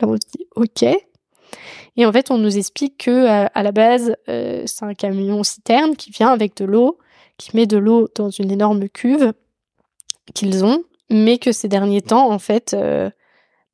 Là, 0.00 0.08
on 0.08 0.14
se 0.14 0.36
dit 0.36 0.46
OK. 0.56 0.82
Et 1.96 2.06
en 2.06 2.12
fait, 2.12 2.30
on 2.30 2.38
nous 2.38 2.56
explique 2.58 2.98
que 2.98 3.10
euh, 3.10 3.46
à, 3.52 3.62
la 3.62 3.72
base, 3.72 4.14
euh, 4.28 4.62
c'est 4.66 4.84
un 4.84 4.94
camion 4.94 5.42
citerne 5.42 5.96
qui 5.96 6.10
vient 6.10 6.28
avec 6.28 6.56
de 6.56 6.64
l'eau, 6.64 6.98
qui 7.38 7.56
met 7.56 7.66
de 7.66 7.78
l'eau 7.78 8.08
dans 8.14 8.30
une 8.30 8.50
énorme 8.50 8.88
cuve 8.88 9.32
qu'ils 10.34 10.64
ont, 10.64 10.84
mais 11.10 11.38
que 11.38 11.52
ces 11.52 11.68
derniers 11.68 12.02
temps, 12.02 12.30
en 12.30 12.38
fait, 12.38 12.74
euh, 12.74 13.10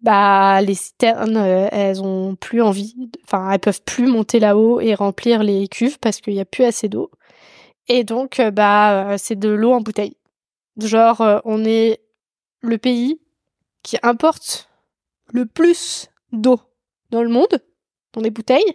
bah 0.00 0.60
les 0.60 0.74
citernes, 0.74 1.36
elles 1.36 2.02
ont 2.02 2.36
plus 2.36 2.62
envie, 2.62 2.94
enfin, 3.24 3.50
elles 3.50 3.60
peuvent 3.60 3.82
plus 3.82 4.06
monter 4.06 4.38
là-haut 4.40 4.80
et 4.80 4.94
remplir 4.94 5.42
les 5.42 5.66
cuves 5.68 5.98
parce 5.98 6.20
qu'il 6.20 6.34
n'y 6.34 6.40
a 6.40 6.44
plus 6.44 6.64
assez 6.64 6.88
d'eau. 6.88 7.10
Et 7.88 8.04
donc, 8.04 8.40
bah, 8.52 9.16
c'est 9.18 9.38
de 9.38 9.48
l'eau 9.48 9.72
en 9.72 9.80
bouteille. 9.80 10.16
Genre, 10.76 11.22
on 11.44 11.64
est 11.64 12.00
le 12.60 12.78
pays 12.78 13.20
qui 13.82 13.96
importe 14.02 14.68
le 15.32 15.46
plus 15.46 16.08
d'eau 16.32 16.60
dans 17.10 17.22
le 17.22 17.28
monde, 17.28 17.62
dans 18.12 18.20
des 18.22 18.30
bouteilles, 18.30 18.74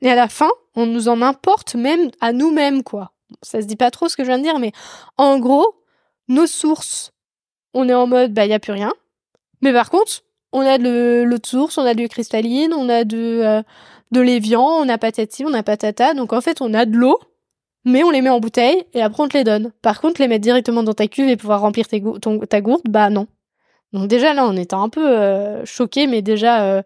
et 0.00 0.10
à 0.10 0.14
la 0.14 0.28
fin, 0.28 0.50
on 0.74 0.86
nous 0.86 1.08
en 1.08 1.22
importe 1.22 1.74
même 1.74 2.10
à 2.20 2.32
nous-mêmes, 2.32 2.82
quoi. 2.82 3.12
Ça 3.42 3.60
se 3.60 3.66
dit 3.66 3.76
pas 3.76 3.90
trop 3.90 4.08
ce 4.08 4.16
que 4.16 4.24
je 4.24 4.28
viens 4.28 4.38
de 4.38 4.42
dire, 4.42 4.58
mais 4.58 4.72
en 5.16 5.38
gros, 5.38 5.74
nos 6.28 6.46
sources, 6.46 7.12
on 7.74 7.88
est 7.88 7.94
en 7.94 8.06
mode, 8.06 8.32
bah, 8.32 8.46
y 8.46 8.52
a 8.52 8.58
plus 8.58 8.72
rien. 8.72 8.92
Mais 9.62 9.72
par 9.72 9.90
contre, 9.90 10.22
on 10.52 10.60
a 10.60 10.78
de 10.78 11.22
l'eau 11.26 11.38
de 11.38 11.46
source, 11.46 11.78
on 11.78 11.84
a 11.84 11.94
de 11.94 12.06
cristalline, 12.06 12.72
on 12.74 12.88
a 12.88 13.04
de, 13.04 13.40
euh, 13.44 13.62
de 14.12 14.20
l'évian, 14.20 14.62
on 14.62 14.88
a 14.88 14.98
patati, 14.98 15.44
on 15.44 15.54
a 15.54 15.62
patata. 15.62 16.14
Donc 16.14 16.32
en 16.32 16.40
fait, 16.40 16.60
on 16.60 16.74
a 16.74 16.84
de 16.86 16.96
l'eau, 16.96 17.18
mais 17.84 18.02
on 18.02 18.10
les 18.10 18.22
met 18.22 18.30
en 18.30 18.40
bouteille 18.40 18.84
et 18.94 19.02
après 19.02 19.22
on 19.22 19.28
te 19.28 19.36
les 19.36 19.44
donne. 19.44 19.72
Par 19.82 20.00
contre, 20.00 20.20
les 20.20 20.28
mettre 20.28 20.42
directement 20.42 20.82
dans 20.82 20.94
ta 20.94 21.06
cuve 21.06 21.28
et 21.28 21.36
pouvoir 21.36 21.60
remplir 21.60 21.86
ta 21.88 22.60
gourde, 22.60 22.82
bah 22.88 23.10
non. 23.10 23.26
Donc 23.92 24.08
déjà 24.08 24.34
là, 24.34 24.46
on 24.46 24.56
était 24.56 24.74
un 24.74 24.88
peu 24.88 25.08
euh, 25.08 25.64
choqués, 25.64 26.06
mais 26.06 26.20
déjà 26.20 26.64
euh, 26.64 26.82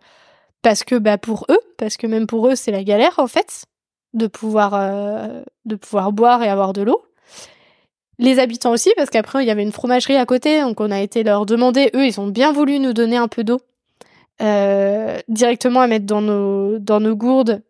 parce 0.63 0.85
que 0.85 0.97
bah 0.97 1.19
pour 1.19 1.47
eux, 1.49 1.61
parce 1.79 1.97
que 1.97 2.07
même 2.07 2.27
pour 2.27 2.49
eux, 2.49 2.55
c'est 2.55 2.71
la 2.71 2.85
galère 2.85 3.19
en 3.19 3.27
fait 3.27 3.65
de 4.13 4.27
pouvoir 4.27 4.75
euh, 4.75 5.43
de 5.65 5.77
pouvoir 5.77 6.13
boire 6.13 6.43
et 6.43 6.49
avoir 6.49 6.73
de 6.73 6.83
l'eau. 6.83 7.03
Les 8.21 8.39
habitants 8.39 8.71
aussi, 8.71 8.93
parce 8.97 9.11
qu'après 9.11 9.43
il 9.43 9.49
y 9.49 9.51
avait 9.51 9.63
une 9.63 9.73
fromagerie 9.73 10.17
à 10.17 10.27
côté, 10.27 10.61
donc 10.61 10.81
on 10.81 10.91
a 10.91 11.01
été 11.01 11.25
leur 11.25 11.47
demander. 11.47 11.91
Eux, 11.95 12.07
ils 12.07 12.21
ont 12.21 12.29
bien 12.29 12.53
voulu 12.53 12.79
nous 12.79 12.93
donner 12.93 13.17
un 13.17 13.29
peu 13.29 13.45
d'eau 13.45 13.61
directement 15.29 15.81
à 15.81 15.87
mettre 15.87 16.07
dans 16.07 16.23
nos 16.23 16.79
dans 16.79 17.01
nos 17.01 17.15
gourdes. 17.15 17.63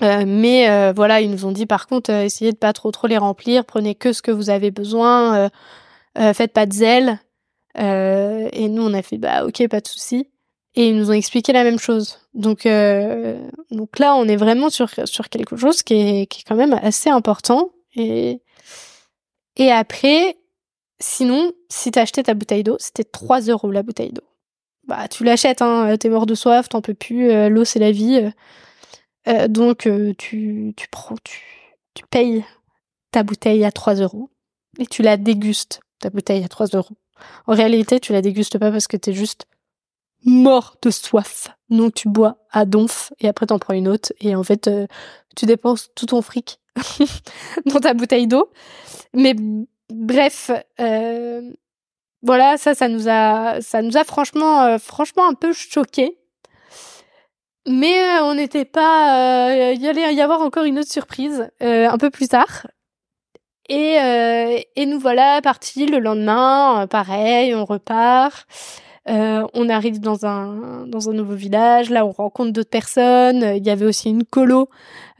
mais 0.00 0.92
voilà, 0.92 1.20
ils 1.20 1.30
nous 1.30 1.46
ont 1.46 1.52
dit 1.52 1.66
par 1.66 1.86
contre, 1.86 2.10
essayez 2.10 2.52
de 2.52 2.56
pas 2.56 2.72
trop 2.72 2.90
trop 2.90 3.06
les 3.06 3.18
remplir, 3.18 3.64
prenez 3.64 3.94
que 3.94 4.12
ce 4.12 4.22
que 4.22 4.30
vous 4.30 4.50
avez 4.50 4.70
besoin, 4.70 5.50
faites 6.16 6.52
pas 6.52 6.66
de 6.66 6.72
zèle. 6.72 7.18
Euh, 7.78 8.48
et 8.52 8.68
nous, 8.68 8.82
on 8.82 8.94
a 8.94 9.02
fait 9.02 9.18
bah 9.18 9.44
ok, 9.44 9.66
pas 9.68 9.80
de 9.80 9.88
souci. 9.88 10.28
Et 10.76 10.88
ils 10.88 10.96
nous 10.96 11.10
ont 11.10 11.14
expliqué 11.14 11.52
la 11.52 11.64
même 11.64 11.78
chose. 11.78 12.18
Donc, 12.34 12.66
euh, 12.66 13.38
donc 13.70 13.98
là, 13.98 14.16
on 14.16 14.26
est 14.26 14.36
vraiment 14.36 14.70
sur, 14.70 14.90
sur 15.04 15.28
quelque 15.28 15.56
chose 15.56 15.82
qui 15.82 15.94
est, 15.94 16.26
qui 16.26 16.40
est 16.40 16.44
quand 16.44 16.56
même 16.56 16.78
assez 16.82 17.10
important. 17.10 17.70
Et, 17.94 18.40
et 19.56 19.70
après, 19.70 20.36
sinon, 21.00 21.52
si 21.68 21.90
t'achetais 21.90 22.24
ta 22.24 22.34
bouteille 22.34 22.64
d'eau, 22.64 22.76
c'était 22.78 23.04
3 23.04 23.42
euros 23.42 23.70
la 23.70 23.82
bouteille 23.82 24.12
d'eau. 24.12 24.24
Bah, 24.86 25.08
tu 25.08 25.24
l'achètes, 25.24 25.62
hein, 25.62 25.96
t'es 25.98 26.08
mort 26.08 26.26
de 26.26 26.34
soif, 26.34 26.68
t'en 26.68 26.82
peux 26.82 26.94
plus, 26.94 27.30
euh, 27.30 27.48
l'eau 27.48 27.64
c'est 27.64 27.78
la 27.78 27.92
vie. 27.92 28.30
Euh, 29.28 29.48
donc, 29.48 29.86
euh, 29.86 30.12
tu, 30.18 30.74
tu 30.76 30.88
prends, 30.88 31.16
tu, 31.24 31.42
tu 31.94 32.04
payes 32.10 32.44
ta 33.10 33.22
bouteille 33.22 33.64
à 33.64 33.72
3 33.72 33.94
euros 33.94 34.30
et 34.78 34.86
tu 34.86 35.02
la 35.02 35.16
dégustes, 35.16 35.80
ta 36.00 36.10
bouteille 36.10 36.44
à 36.44 36.48
3 36.48 36.66
euros. 36.74 36.96
En 37.46 37.54
réalité, 37.54 38.00
tu 38.00 38.12
la 38.12 38.20
dégustes 38.20 38.58
pas 38.58 38.70
parce 38.70 38.86
que 38.86 38.96
t'es 38.96 39.12
juste 39.12 39.46
mort 40.24 40.76
de 40.82 40.90
soif. 40.90 41.48
Donc 41.70 41.94
tu 41.94 42.08
bois 42.08 42.38
à 42.50 42.64
donf 42.64 43.12
et 43.20 43.28
après 43.28 43.46
t'en 43.46 43.58
prends 43.58 43.74
une 43.74 43.88
autre 43.88 44.12
et 44.20 44.34
en 44.34 44.42
fait 44.42 44.68
euh, 44.68 44.86
tu 45.36 45.46
dépenses 45.46 45.90
tout 45.94 46.06
ton 46.06 46.22
fric 46.22 46.60
dans 47.66 47.80
ta 47.80 47.94
bouteille 47.94 48.26
d'eau. 48.26 48.50
Mais 49.12 49.34
bref, 49.92 50.50
euh, 50.80 51.50
voilà, 52.22 52.56
ça, 52.56 52.74
ça 52.74 52.88
nous 52.88 53.08
a, 53.08 53.60
ça 53.60 53.82
nous 53.82 53.96
a 53.96 54.04
franchement, 54.04 54.62
euh, 54.62 54.78
franchement 54.78 55.28
un 55.28 55.34
peu 55.34 55.52
choqué. 55.52 56.18
Mais 57.66 57.98
euh, 57.98 58.24
on 58.24 58.34
n'était 58.34 58.66
pas, 58.66 59.72
il 59.72 59.80
y 59.80 59.88
allait 59.88 60.14
y 60.14 60.20
avoir 60.20 60.42
encore 60.42 60.64
une 60.64 60.78
autre 60.78 60.90
surprise 60.90 61.48
un 61.60 61.98
peu 61.98 62.10
plus 62.10 62.28
tard. 62.28 62.66
Et, 63.70 63.96
et 64.76 64.84
nous 64.84 64.98
voilà 64.98 65.40
partis 65.40 65.86
le 65.86 65.98
lendemain, 65.98 66.86
pareil, 66.90 67.54
on 67.54 67.64
repart. 67.64 68.46
Euh, 69.06 69.46
on 69.52 69.68
arrive 69.68 70.00
dans 70.00 70.24
un 70.24 70.86
dans 70.86 71.10
un 71.10 71.12
nouveau 71.12 71.34
village. 71.34 71.90
Là, 71.90 72.06
on 72.06 72.12
rencontre 72.12 72.52
d'autres 72.52 72.70
personnes. 72.70 73.42
Il 73.56 73.64
y 73.64 73.70
avait 73.70 73.84
aussi 73.84 74.08
une 74.10 74.24
colo 74.24 74.68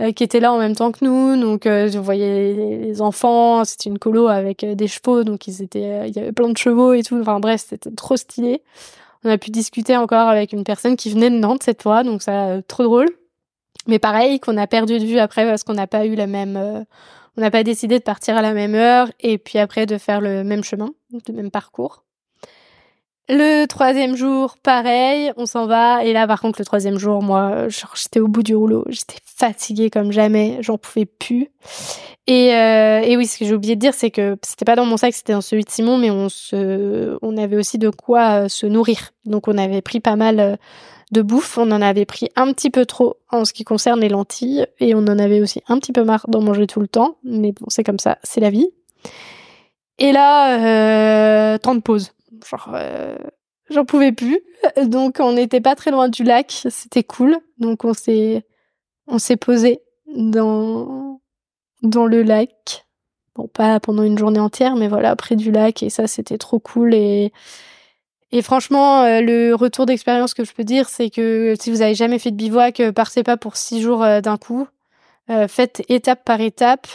euh, 0.01 0.13
qui 0.13 0.25
était 0.25 0.41
là 0.41 0.53
en 0.53 0.59
même 0.59 0.75
temps 0.75 0.91
que 0.91 1.05
nous. 1.05 1.41
Donc, 1.41 1.67
euh, 1.67 1.89
je 1.91 1.99
voyais 1.99 2.55
les 2.55 3.03
enfants. 3.03 3.65
C'était 3.65 3.91
une 3.91 3.99
colo 3.99 4.29
avec 4.29 4.65
des 4.65 4.87
chevaux. 4.89 5.25
Donc, 5.25 5.47
ils 5.49 5.63
étaient, 5.63 6.09
il 6.09 6.17
y 6.17 6.19
avait 6.19 6.33
plein 6.33 6.49
de 6.49 6.57
chevaux 6.57 6.95
et 6.95 7.03
tout. 7.03 7.21
Enfin, 7.21 7.41
bref, 7.41 7.67
c'était 7.69 7.91
trop 7.91 8.17
stylé. 8.17 8.63
On 9.25 9.31
a 9.31 9.39
pu 9.39 9.51
discuter 9.51 9.97
encore 9.97 10.29
avec 10.29 10.53
une 10.53 10.65
personne 10.65 10.97
qui 10.97 11.11
venait 11.11 11.31
de 11.31 11.37
Nantes 11.39 11.63
cette 11.63 11.83
fois. 11.83 12.05
Donc, 12.05 12.23
ça, 12.23 12.63
trop 12.69 12.85
drôle. 12.85 13.09
Mais 13.87 13.99
pareil, 13.99 14.41
qu'on 14.41 14.57
a 14.57 14.67
perdu 14.67 14.99
de 14.99 15.05
vue 15.05 15.19
après 15.19 15.45
parce 15.47 15.63
qu'on 15.63 15.75
n'a 15.75 15.87
pas 15.87 16.07
eu 16.07 16.15
la 16.15 16.27
même, 16.27 16.87
on 17.37 17.41
n'a 17.41 17.51
pas 17.51 17.63
décidé 17.65 17.99
de 17.99 18.05
partir 18.05 18.37
à 18.37 18.43
la 18.43 18.55
même 18.55 18.75
heure 18.75 19.11
et 19.21 19.37
puis 19.37 19.59
après 19.59 19.85
de 19.85 19.99
faire 19.99 20.23
le 20.23 20.43
même 20.43 20.65
chemin, 20.65 20.91
le 21.13 21.35
même 21.35 21.51
parcours. 21.51 22.05
Le 23.29 23.65
troisième 23.65 24.17
jour, 24.17 24.57
pareil, 24.63 25.33
on 25.39 25.47
s'en 25.47 25.67
va. 25.67 26.05
Et 26.05 26.13
là, 26.13 26.27
par 26.27 26.43
contre, 26.43 26.61
le 26.61 26.65
troisième 26.67 26.99
jour, 26.99 27.23
moi, 27.23 27.69
j'étais 27.69 28.21
au 28.21 28.29
bout 28.29 28.43
du 28.43 28.55
rouleau. 28.55 28.85
J'étais 28.89 29.17
fatiguée 29.25 29.89
comme 29.89 30.13
jamais. 30.13 30.59
J'en 30.61 30.77
pouvais 30.77 31.07
plus. 31.07 31.49
Et, 32.27 32.55
euh, 32.55 33.01
et 33.01 33.17
oui, 33.17 33.27
ce 33.27 33.39
que 33.39 33.47
j'ai 33.47 33.55
oublié 33.55 33.77
de 33.77 33.81
dire, 33.81 33.95
c'est 33.95 34.11
que 34.11 34.37
c'était 34.43 34.67
pas 34.67 34.77
dans 34.77 34.85
mon 34.85 34.99
sac, 34.99 35.15
c'était 35.15 35.33
dans 35.33 35.41
celui 35.41 35.65
de 35.65 35.71
Simon, 35.71 35.97
mais 35.97 36.11
on 36.11 36.29
se, 36.29 37.19
on 37.23 37.37
avait 37.39 37.57
aussi 37.57 37.79
de 37.79 37.89
quoi 37.89 38.45
euh, 38.45 38.49
se 38.49 38.67
nourrir. 38.67 39.13
Donc, 39.25 39.49
on 39.49 39.57
avait 39.57 39.83
pris 39.83 40.01
pas 40.01 40.17
mal 40.17 40.41
euh, 40.41 40.57
de 41.11 41.23
bouffe. 41.23 41.57
On 41.57 41.71
en 41.71 41.81
avait 41.81 42.05
pris 42.05 42.29
un 42.37 42.53
petit 42.53 42.69
peu 42.69 42.85
trop 42.85 43.17
en 43.31 43.47
ce 43.47 43.55
qui 43.55 43.65
concerne 43.65 44.01
les 44.01 44.11
lentilles. 44.11 44.67
Et 44.81 44.95
on 44.95 44.99
en 44.99 45.19
avait 45.19 45.41
aussi 45.41 45.63
un 45.67 45.79
petit 45.79 45.93
peu 45.93 46.05
marre 46.05 46.27
d'en 46.29 46.43
manger 46.43 46.67
tout 46.67 46.81
le 46.81 46.89
temps. 46.89 47.17
Mais 47.25 47.53
bon, 47.53 47.65
c'est 47.69 47.85
comme 47.85 47.99
ça, 47.99 48.19
c'est 48.23 48.41
la 48.41 48.51
vie. 48.51 48.69
Et 49.99 50.13
là, 50.13 51.55
euh, 51.55 51.57
temps 51.57 51.75
de 51.75 51.81
pause 51.81 52.13
genre 52.49 52.71
euh, 52.75 53.17
j'en 53.71 53.85
pouvais 53.85 54.13
plus. 54.13 54.41
Donc 54.85 55.17
on 55.21 55.33
n'était 55.33 55.61
pas 55.61 55.75
très 55.75 55.91
loin 55.91 56.09
du 56.09 56.25
lac, 56.25 56.67
c'était 56.71 57.05
cool. 57.05 57.39
Donc 57.59 57.85
on 57.85 57.95
s'est 57.95 58.45
on 59.07 59.19
s'est 59.19 59.37
posé 59.37 59.81
dans 60.15 61.21
dans 61.83 62.07
le 62.07 62.23
lac. 62.23 62.87
Bon, 63.35 63.49
pas 63.49 63.81
pendant 63.81 64.05
une 64.05 64.19
journée 64.19 64.39
entière, 64.41 64.77
mais 64.77 64.89
voilà, 64.89 65.17
près 65.17 65.37
du 65.37 65.51
lac 65.51 65.83
et 65.83 65.91
ça 65.91 66.07
c'était 66.07 66.39
trop 66.39 66.59
cool 66.59 66.95
et 66.95 67.33
et 68.33 68.43
franchement, 68.43 69.03
euh, 69.03 69.21
le 69.21 69.55
retour 69.55 69.87
d'expérience 69.87 70.35
que 70.35 70.45
je 70.45 70.53
peux 70.53 70.65
dire, 70.65 70.89
c'est 70.89 71.09
que 71.09 71.55
si 71.61 71.71
vous 71.71 71.83
avez 71.83 71.95
jamais 71.95 72.19
fait 72.19 72.33
de 72.33 72.37
bivouac, 72.37 72.81
euh, 72.81 72.91
partez 72.91 73.23
pas 73.23 73.37
pour 73.37 73.57
six 73.57 73.81
jours 73.81 74.01
d'un 74.01 74.37
coup. 74.39 74.67
faites 75.49 75.83
étape 75.89 76.25
par 76.25 76.41
étape. 76.41 76.89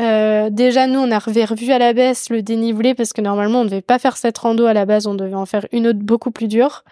Euh, 0.00 0.48
déjà, 0.50 0.86
nous, 0.86 0.98
on 0.98 1.10
a 1.10 1.18
revu 1.18 1.72
à 1.72 1.78
la 1.78 1.92
baisse 1.92 2.30
le 2.30 2.42
dénivelé 2.42 2.94
parce 2.94 3.12
que 3.12 3.20
normalement, 3.20 3.60
on 3.60 3.64
ne 3.64 3.68
devait 3.68 3.82
pas 3.82 3.98
faire 3.98 4.16
cette 4.16 4.38
rando 4.38 4.64
à 4.64 4.72
la 4.72 4.86
base, 4.86 5.06
on 5.06 5.14
devait 5.14 5.34
en 5.34 5.46
faire 5.46 5.66
une 5.72 5.86
autre 5.86 5.98
beaucoup 5.98 6.30
plus 6.30 6.48
dure. 6.48 6.84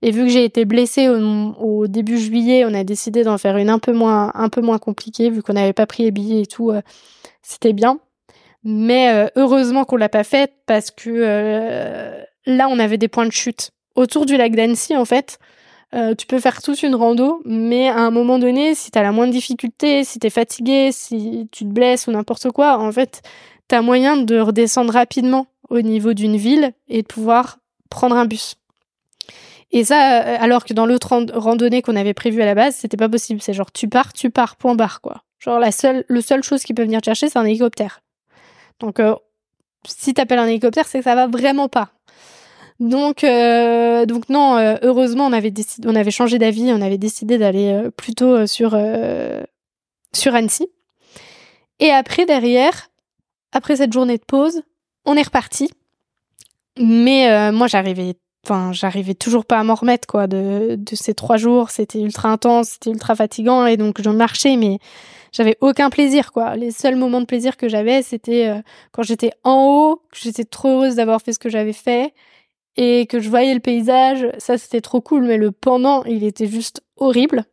Et 0.00 0.10
vu 0.10 0.22
que 0.24 0.28
j'ai 0.30 0.44
été 0.44 0.64
blessée 0.64 1.08
au, 1.08 1.86
début 1.86 2.18
juillet, 2.18 2.64
on 2.64 2.72
a 2.72 2.84
décidé 2.84 3.22
d'en 3.22 3.36
faire 3.36 3.56
une 3.58 3.68
un 3.68 3.78
peu 3.78 3.92
moins, 3.92 4.32
un 4.34 4.48
peu 4.48 4.62
moins 4.62 4.78
compliquée 4.78 5.28
vu 5.30 5.42
qu'on 5.42 5.52
n'avait 5.52 5.74
pas 5.74 5.86
pris 5.86 6.04
les 6.04 6.10
billets 6.10 6.42
et 6.42 6.46
tout. 6.46 6.70
Euh, 6.70 6.80
c'était 7.42 7.74
bien. 7.74 7.98
Mais 8.64 9.12
euh, 9.12 9.28
heureusement 9.36 9.84
qu'on 9.84 9.96
l'a 9.96 10.08
pas 10.08 10.24
faite 10.24 10.52
parce 10.66 10.90
que 10.90 12.24
là, 12.46 12.68
on 12.70 12.78
avait 12.78 12.96
des 12.98 13.08
points 13.08 13.26
de 13.26 13.32
chute 13.32 13.72
autour 13.94 14.24
du 14.24 14.38
lac 14.38 14.54
d'Annecy, 14.56 14.96
en 14.96 15.04
fait. 15.04 15.38
Euh, 15.94 16.14
tu 16.14 16.26
peux 16.26 16.40
faire 16.40 16.60
toute 16.62 16.82
une 16.82 16.94
rando, 16.94 17.40
mais 17.44 17.88
à 17.88 17.98
un 17.98 18.10
moment 18.10 18.38
donné, 18.38 18.74
si 18.74 18.90
tu 18.90 18.98
as 18.98 19.02
la 19.02 19.12
moindre 19.12 19.32
difficulté, 19.32 20.04
si 20.04 20.18
tu 20.18 20.26
es 20.26 20.30
fatigué, 20.30 20.90
si 20.92 21.48
tu 21.52 21.64
te 21.64 21.70
blesses 21.70 22.06
ou 22.06 22.12
n'importe 22.12 22.50
quoi, 22.50 22.78
en 22.78 22.90
fait, 22.90 23.22
tu 23.68 23.74
as 23.74 23.82
moyen 23.82 24.16
de 24.16 24.38
redescendre 24.38 24.92
rapidement 24.92 25.46
au 25.70 25.80
niveau 25.80 26.12
d'une 26.12 26.36
ville 26.36 26.72
et 26.88 27.02
de 27.02 27.06
pouvoir 27.06 27.58
prendre 27.90 28.16
un 28.16 28.26
bus. 28.26 28.56
Et 29.70 29.84
ça, 29.84 30.22
euh, 30.22 30.36
alors 30.38 30.64
que 30.64 30.72
dans 30.72 30.86
l'autre 30.86 31.16
randonnée 31.34 31.82
qu'on 31.82 31.96
avait 31.96 32.14
prévue 32.14 32.42
à 32.42 32.46
la 32.46 32.54
base, 32.54 32.76
c'était 32.76 32.96
pas 32.96 33.08
possible. 33.08 33.40
C'est 33.42 33.52
genre 33.52 33.72
tu 33.72 33.88
pars, 33.88 34.12
tu 34.12 34.30
pars, 34.30 34.56
point 34.56 34.74
barre 34.74 35.00
quoi. 35.00 35.22
Genre 35.40 35.58
la 35.58 35.72
seule, 35.72 36.04
le 36.08 36.20
chose 36.42 36.62
qui 36.62 36.74
peut 36.74 36.84
venir 36.84 37.00
te 37.00 37.06
chercher, 37.06 37.28
c'est 37.28 37.38
un 37.38 37.44
hélicoptère. 37.44 38.00
Donc 38.78 39.00
euh, 39.00 39.14
si 39.86 40.14
t'appelles 40.14 40.38
un 40.38 40.46
hélicoptère, 40.46 40.86
c'est 40.86 40.98
que 40.98 41.04
ça 41.04 41.14
va 41.14 41.26
vraiment 41.26 41.68
pas. 41.68 41.90
Donc, 42.80 43.22
euh, 43.22 44.04
donc 44.04 44.28
non, 44.28 44.56
euh, 44.56 44.76
heureusement, 44.82 45.26
on 45.26 45.32
avait 45.32 45.52
décidé, 45.52 45.86
on 45.88 45.94
avait 45.94 46.10
changé 46.10 46.38
d'avis, 46.38 46.72
on 46.72 46.80
avait 46.80 46.98
décidé 46.98 47.38
d'aller 47.38 47.68
euh, 47.72 47.90
plutôt 47.90 48.46
sur 48.46 48.76
sur 50.12 50.34
Annecy. 50.34 50.68
Et 51.80 51.90
après, 51.90 52.26
derrière, 52.26 52.88
après 53.52 53.76
cette 53.76 53.92
journée 53.92 54.18
de 54.18 54.24
pause, 54.24 54.62
on 55.04 55.16
est 55.16 55.22
reparti. 55.22 55.70
Mais 56.78 57.52
moi, 57.52 57.68
j'arrivais, 57.68 58.14
enfin, 58.44 58.72
j'arrivais 58.72 59.14
toujours 59.14 59.44
pas 59.44 59.60
à 59.60 59.64
m'en 59.64 59.74
remettre 59.76 60.08
quoi 60.08 60.26
de 60.26 60.76
de 60.76 60.96
ces 60.96 61.14
trois 61.14 61.36
jours. 61.36 61.70
C'était 61.70 62.00
ultra 62.00 62.30
intense, 62.30 62.70
c'était 62.70 62.90
ultra 62.90 63.14
fatigant, 63.14 63.66
et 63.66 63.76
donc 63.76 64.02
je 64.02 64.10
marchais, 64.10 64.56
mais 64.56 64.78
j'avais 65.32 65.56
aucun 65.60 65.90
plaisir 65.90 66.32
quoi. 66.32 66.56
Les 66.56 66.72
seuls 66.72 66.96
moments 66.96 67.20
de 67.20 67.26
plaisir 67.26 67.56
que 67.56 67.68
j'avais, 67.68 68.02
c'était 68.02 68.52
quand 68.92 69.04
j'étais 69.04 69.30
en 69.44 69.66
haut, 69.66 70.02
que 70.10 70.18
j'étais 70.20 70.44
trop 70.44 70.70
heureuse 70.70 70.96
d'avoir 70.96 71.22
fait 71.22 71.32
ce 71.32 71.38
que 71.38 71.48
j'avais 71.48 71.72
fait 71.72 72.12
et 72.76 73.06
que 73.06 73.20
je 73.20 73.28
voyais 73.28 73.54
le 73.54 73.60
paysage, 73.60 74.26
ça 74.38 74.58
c'était 74.58 74.80
trop 74.80 75.00
cool, 75.00 75.24
mais 75.24 75.36
le 75.36 75.52
pendant, 75.52 76.04
il 76.04 76.24
était 76.24 76.46
juste 76.46 76.82
horrible. 76.96 77.44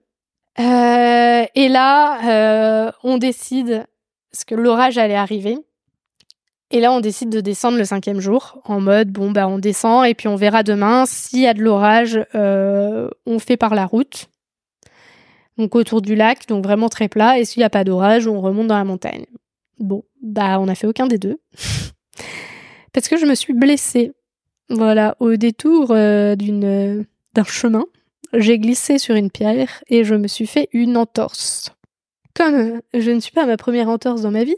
Euh, 0.60 1.46
et 1.56 1.70
là, 1.70 2.88
euh, 2.88 2.92
on 3.04 3.18
décide, 3.18 3.86
parce 4.32 4.44
que 4.44 4.56
l'orage 4.56 4.98
allait 4.98 5.16
arriver, 5.16 5.58
et 6.72 6.80
là 6.80 6.92
on 6.92 7.00
décide 7.00 7.30
de 7.30 7.42
descendre 7.42 7.78
le 7.78 7.86
cinquième 7.86 8.20
jour, 8.20 8.62
en 8.66 8.82
mode, 8.82 9.10
bon 9.10 9.32
bah 9.32 9.48
on 9.48 9.60
descend, 9.60 10.06
et 10.06 10.14
puis 10.14 10.28
on 10.28 10.36
verra 10.36 10.64
demain, 10.64 11.06
s'il 11.06 11.42
y 11.42 11.48
a 11.48 11.54
de 11.54 11.62
l'orage, 11.62 12.20
euh, 12.36 13.10
on 13.26 13.40
fait 13.40 13.58
par 13.58 13.76
la 13.76 13.86
route, 13.86 14.30
donc 15.58 15.76
autour 15.76 16.02
du 16.02 16.16
lac, 16.16 16.48
donc 16.48 16.64
vraiment 16.64 16.90
très 16.90 17.08
plat, 17.08 17.40
et 17.40 17.46
s'il 17.46 17.62
n'y 17.62 17.66
a 17.66 17.70
pas 17.70 17.84
d'orage, 17.84 18.28
on 18.28 18.42
remonte 18.42 18.68
dans 18.68 18.78
la 18.78 18.84
montagne. 18.84 19.26
Bon, 19.80 20.04
bah 20.22 20.60
on 20.60 20.66
n'a 20.66 20.76
fait 20.76 20.88
aucun 20.88 21.08
des 21.08 21.18
deux. 21.18 21.40
parce 22.94 23.08
que 23.08 23.18
je 23.18 23.26
me 23.26 23.36
suis 23.36 23.54
blessée 23.54 24.12
voilà, 24.72 25.16
au 25.20 25.36
détour 25.36 25.92
euh, 25.92 26.36
d'une 26.36 27.06
d'un 27.34 27.44
chemin, 27.44 27.86
j'ai 28.34 28.60
glissé 28.60 28.98
sur 28.98 29.16
une 29.16 29.30
pierre 29.32 29.84
et 29.88 30.04
je 30.04 30.16
me 30.16 30.28
suis 30.28 30.48
fait 30.48 30.70
une 30.74 30.98
entorse. 30.98 31.72
Comme 32.34 32.56
euh, 32.56 32.82
je 32.94 33.12
ne 33.12 33.20
suis 33.20 33.32
pas 33.32 33.44
à 33.44 33.46
ma 33.46 33.58
première 33.58 33.90
entorse 33.90 34.22
dans 34.22 34.32
ma 34.32 34.44
vie, 34.44 34.56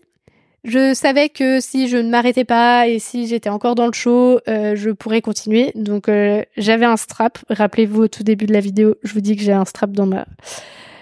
je 0.63 0.93
savais 0.93 1.29
que 1.29 1.59
si 1.59 1.87
je 1.87 1.97
ne 1.97 2.09
m'arrêtais 2.09 2.45
pas 2.45 2.87
et 2.87 2.99
si 2.99 3.27
j'étais 3.27 3.49
encore 3.49 3.75
dans 3.75 3.87
le 3.87 3.93
show, 3.93 4.39
euh, 4.47 4.75
je 4.75 4.91
pourrais 4.91 5.21
continuer. 5.21 5.71
Donc 5.75 6.09
j'avais 6.57 6.85
un 6.85 6.97
strap. 6.97 7.39
Rappelez-vous 7.49 8.03
au 8.03 8.07
tout 8.07 8.23
début 8.23 8.45
de 8.45 8.53
la 8.53 8.59
vidéo, 8.59 8.95
je 9.03 9.13
vous 9.13 9.21
dis 9.21 9.35
que 9.35 9.43
j'ai 9.43 9.51
un 9.51 9.65
strap 9.65 9.91
dans 9.91 10.05
ma, 10.05 10.25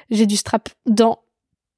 j'ai 0.09 0.25
du 0.25 0.37
strap 0.37 0.69
dans 0.85 1.19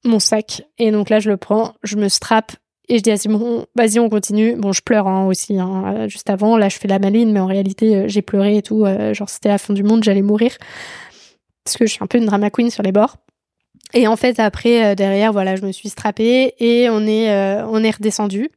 mon 0.04 0.18
sac 0.18 0.62
et 0.78 0.90
donc 0.90 1.10
là 1.10 1.18
je 1.18 1.30
le 1.30 1.36
prends, 1.36 1.74
je 1.82 1.96
me 1.96 2.08
strappe 2.08 2.52
et 2.88 2.98
je 2.98 3.02
dis 3.02 3.10
à 3.10 3.16
Simon, 3.16 3.66
vas-y, 3.74 3.98
on 3.98 4.10
continue. 4.10 4.56
Bon, 4.56 4.72
je 4.72 4.82
pleure 4.82 5.08
hein, 5.08 5.26
aussi, 5.26 5.58
hein, 5.58 5.94
euh, 5.96 6.08
juste 6.08 6.28
avant. 6.28 6.56
Là, 6.56 6.68
je 6.68 6.78
fais 6.78 6.88
la 6.88 6.98
maline, 6.98 7.32
mais 7.32 7.40
en 7.40 7.46
réalité, 7.46 7.96
euh, 7.96 8.04
j'ai 8.08 8.20
pleuré 8.20 8.58
et 8.58 8.62
tout. 8.62 8.84
Euh, 8.84 9.14
genre, 9.14 9.30
c'était 9.30 9.48
la 9.48 9.58
fin 9.58 9.72
du 9.72 9.82
monde, 9.82 10.04
j'allais 10.04 10.22
mourir. 10.22 10.56
Parce 11.64 11.78
que 11.78 11.86
je 11.86 11.92
suis 11.92 12.04
un 12.04 12.06
peu 12.06 12.18
une 12.18 12.26
drama 12.26 12.50
queen 12.50 12.70
sur 12.70 12.82
les 12.82 12.92
bords. 12.92 13.16
Et 13.94 14.06
en 14.06 14.16
fait, 14.16 14.38
après, 14.38 14.94
derrière, 14.96 15.32
voilà, 15.32 15.56
je 15.56 15.62
me 15.62 15.72
suis 15.72 15.88
strappée 15.88 16.54
et 16.58 16.90
on 16.90 17.06
est, 17.06 17.62
on 17.62 17.82
est 17.82 17.90
redescendu. 17.90 18.50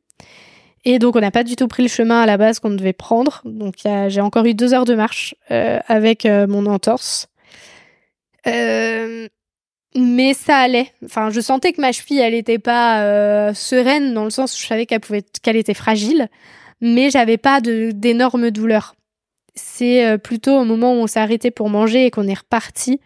Et 0.83 0.99
donc, 0.99 1.15
on 1.15 1.19
n'a 1.19 1.31
pas 1.31 1.43
du 1.43 1.55
tout 1.55 1.67
pris 1.67 1.83
le 1.83 1.89
chemin 1.89 2.21
à 2.21 2.25
la 2.25 2.37
base 2.37 2.59
qu'on 2.59 2.71
devait 2.71 2.93
prendre. 2.93 3.41
Donc, 3.45 3.75
j'ai 4.07 4.21
encore 4.21 4.45
eu 4.45 4.55
deux 4.55 4.73
heures 4.73 4.85
de 4.85 4.95
marche 4.95 5.35
avec 5.49 6.25
mon 6.25 6.65
entorse. 6.65 7.29
Euh, 8.47 9.27
mais 9.97 10.33
ça 10.33 10.57
allait. 10.57 10.91
Enfin, 11.03 11.31
je 11.31 11.41
sentais 11.41 11.73
que 11.73 11.81
ma 11.81 11.91
cheville, 11.91 12.19
elle 12.19 12.35
était 12.35 12.59
pas 12.59 13.01
euh, 13.01 13.53
sereine 13.53 14.13
dans 14.13 14.23
le 14.23 14.29
sens 14.29 14.55
où 14.55 14.61
je 14.61 14.67
savais 14.67 14.85
qu'elle 14.85 14.99
pouvait, 14.99 15.23
qu'elle 15.41 15.55
était 15.55 15.73
fragile, 15.73 16.29
mais 16.81 17.09
j'avais 17.09 17.37
pas 17.37 17.59
d'énormes 17.61 18.51
douleurs. 18.51 18.95
C'est 19.55 20.05
euh, 20.05 20.17
plutôt 20.17 20.55
au 20.59 20.65
moment 20.65 20.93
où 20.93 20.97
on 20.97 21.07
s'est 21.07 21.19
arrêté 21.19 21.49
pour 21.49 21.69
manger 21.69 22.05
et 22.05 22.11
qu'on 22.11 22.27
est 22.27 22.37
reparti 22.37 22.99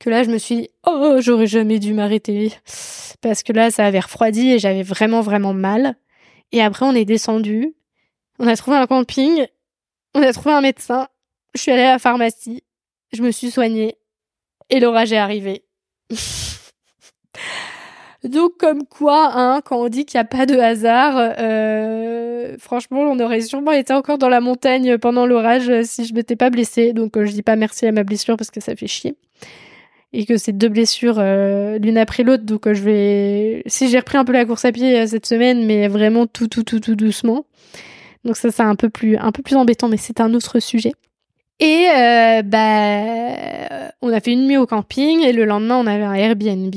que 0.00 0.10
là, 0.10 0.22
je 0.24 0.30
me 0.30 0.38
suis 0.38 0.56
dit, 0.56 0.68
oh, 0.86 1.16
j'aurais 1.20 1.46
jamais 1.46 1.78
dû 1.78 1.92
m'arrêter 1.92 2.52
parce 3.20 3.42
que 3.42 3.52
là, 3.52 3.70
ça 3.70 3.86
avait 3.86 4.00
refroidi 4.00 4.50
et 4.50 4.58
j'avais 4.58 4.82
vraiment 4.82 5.20
vraiment 5.20 5.54
mal. 5.54 5.96
Et 6.52 6.62
après, 6.62 6.86
on 6.86 6.94
est 6.94 7.04
descendu, 7.04 7.74
on 8.38 8.46
a 8.46 8.56
trouvé 8.56 8.76
un 8.76 8.86
camping, 8.86 9.46
on 10.14 10.22
a 10.22 10.32
trouvé 10.32 10.52
un 10.52 10.60
médecin, 10.60 11.08
je 11.54 11.62
suis 11.62 11.70
allée 11.70 11.82
à 11.82 11.92
la 11.92 11.98
pharmacie, 11.98 12.62
je 13.12 13.22
me 13.22 13.30
suis 13.30 13.50
soignée 13.50 13.98
et 14.70 14.80
l'orage 14.80 15.12
est 15.12 15.18
arrivé. 15.18 15.64
Donc 18.24 18.56
comme 18.58 18.84
quoi, 18.84 19.30
hein, 19.34 19.60
quand 19.64 19.80
on 19.80 19.88
dit 19.88 20.04
qu'il 20.04 20.18
n'y 20.18 20.22
a 20.22 20.24
pas 20.24 20.44
de 20.44 20.58
hasard, 20.58 21.14
euh, 21.38 22.56
franchement, 22.58 23.02
on 23.02 23.20
aurait 23.20 23.40
sûrement 23.40 23.70
été 23.72 23.92
encore 23.92 24.18
dans 24.18 24.28
la 24.28 24.40
montagne 24.40 24.98
pendant 24.98 25.24
l'orage 25.24 25.70
si 25.84 26.04
je 26.04 26.14
m'étais 26.14 26.34
pas 26.34 26.50
blessée. 26.50 26.92
Donc 26.92 27.16
euh, 27.16 27.24
je 27.24 27.32
dis 27.32 27.42
pas 27.42 27.54
merci 27.54 27.86
à 27.86 27.92
ma 27.92 28.02
blessure 28.02 28.36
parce 28.36 28.50
que 28.50 28.60
ça 28.60 28.74
fait 28.74 28.88
chier. 28.88 29.14
Et 30.12 30.24
que 30.24 30.36
c'est 30.36 30.52
deux 30.52 30.68
blessures 30.68 31.18
euh, 31.18 31.78
l'une 31.78 31.98
après 31.98 32.24
l'autre. 32.24 32.44
Donc 32.44 32.66
euh, 32.66 32.74
je 32.74 32.82
vais... 32.82 33.62
Si 33.66 33.88
j'ai 33.88 33.98
repris 33.98 34.18
un 34.18 34.24
peu 34.24 34.32
la 34.32 34.44
course 34.44 34.64
à 34.64 34.72
pied 34.72 35.06
cette 35.06 35.26
semaine, 35.26 35.64
mais 35.64 35.86
vraiment 35.86 36.26
tout, 36.26 36.48
tout, 36.48 36.64
tout, 36.64 36.80
tout 36.80 36.96
doucement. 36.96 37.44
Donc 38.24 38.36
ça, 38.36 38.50
c'est 38.50 38.62
un 38.62 38.74
peu 38.74 38.90
plus, 38.90 39.16
un 39.16 39.30
peu 39.30 39.42
plus 39.42 39.56
embêtant, 39.56 39.88
mais 39.88 39.96
c'est 39.96 40.20
un 40.20 40.34
autre 40.34 40.58
sujet. 40.58 40.92
Et 41.60 41.86
bah, 42.44 43.92
on 44.00 44.12
a 44.12 44.20
fait 44.20 44.32
une 44.32 44.46
nuit 44.46 44.56
au 44.56 44.66
camping 44.66 45.20
et 45.22 45.32
le 45.32 45.44
lendemain, 45.44 45.76
on 45.76 45.86
avait 45.86 46.04
un 46.04 46.14
Airbnb. 46.14 46.74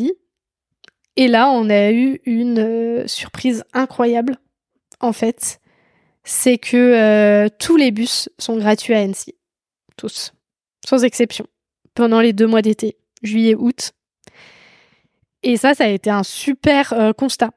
Et 1.16 1.28
là, 1.28 1.50
on 1.50 1.70
a 1.70 1.92
eu 1.92 2.22
une 2.26 2.60
euh, 2.60 3.08
surprise 3.08 3.64
incroyable, 3.74 4.38
en 5.00 5.14
fait. 5.14 5.60
C'est 6.24 6.58
que 6.58 6.78
euh, 6.78 7.50
tous 7.60 7.76
les 7.76 7.92
bus 7.92 8.30
sont 8.38 8.58
gratuits 8.58 8.94
à 8.94 9.00
Annecy. 9.00 9.36
Tous. 9.98 10.34
Sans 10.86 11.04
exception. 11.04 11.46
Pendant 11.96 12.22
les 12.22 12.34
deux 12.34 12.48
mois 12.48 12.62
d'été, 12.62 12.98
juillet, 13.24 13.56
août. 13.56 13.92
Et 15.44 15.58
ça, 15.58 15.74
ça 15.74 15.86
a 15.86 15.90
été 15.90 16.10
un 16.10 16.24
super 16.24 16.94
euh, 16.94 17.14
constat. 17.14 17.52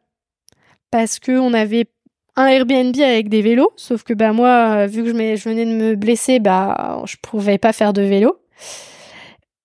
Parce 0.90 1.20
qu'on 1.20 1.54
avait 1.54 1.86
un 2.36 2.46
Airbnb 2.46 2.96
avec 3.00 3.28
des 3.28 3.42
vélos, 3.42 3.72
sauf 3.76 4.02
que 4.02 4.12
bah 4.12 4.32
moi, 4.32 4.86
vu 4.86 5.02
que 5.02 5.08
je, 5.08 5.48
venais 5.48 5.64
de 5.64 5.70
me 5.70 5.94
blesser, 5.94 6.40
bah 6.40 7.02
je 7.06 7.16
pouvais 7.22 7.58
pas 7.58 7.72
faire 7.72 7.92
de 7.92 8.02
vélo. 8.02 8.38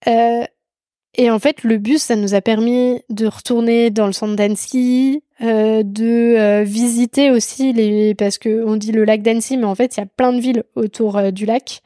Euh, 0.07 0.43
et 1.15 1.29
en 1.31 1.39
fait, 1.39 1.63
le 1.63 1.77
bus, 1.77 2.01
ça 2.03 2.15
nous 2.15 2.33
a 2.33 2.41
permis 2.41 3.01
de 3.09 3.27
retourner 3.27 3.89
dans 3.89 4.05
le 4.05 4.13
centre 4.13 4.35
d'Annecy, 4.35 5.23
euh, 5.41 5.83
de 5.83 6.35
euh, 6.37 6.63
visiter 6.63 7.31
aussi 7.31 7.73
les, 7.73 8.13
parce 8.15 8.37
que 8.37 8.63
on 8.65 8.75
dit 8.75 8.91
le 8.91 9.03
lac 9.03 9.21
d'Annecy, 9.21 9.57
mais 9.57 9.65
en 9.65 9.75
fait, 9.75 9.97
il 9.97 9.99
y 9.99 10.03
a 10.03 10.05
plein 10.05 10.33
de 10.33 10.39
villes 10.39 10.63
autour 10.75 11.17
euh, 11.17 11.31
du 11.31 11.45
lac. 11.45 11.81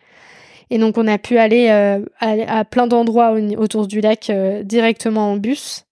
Et 0.70 0.78
donc, 0.78 0.98
on 0.98 1.08
a 1.08 1.18
pu 1.18 1.38
aller 1.38 1.70
à, 1.70 2.00
à, 2.20 2.66
plein 2.66 2.88
d'endroits 2.88 3.36
autour 3.58 3.86
du 3.86 4.02
lac 4.02 4.32
directement 4.64 5.32
en 5.32 5.38
bus. 5.38 5.86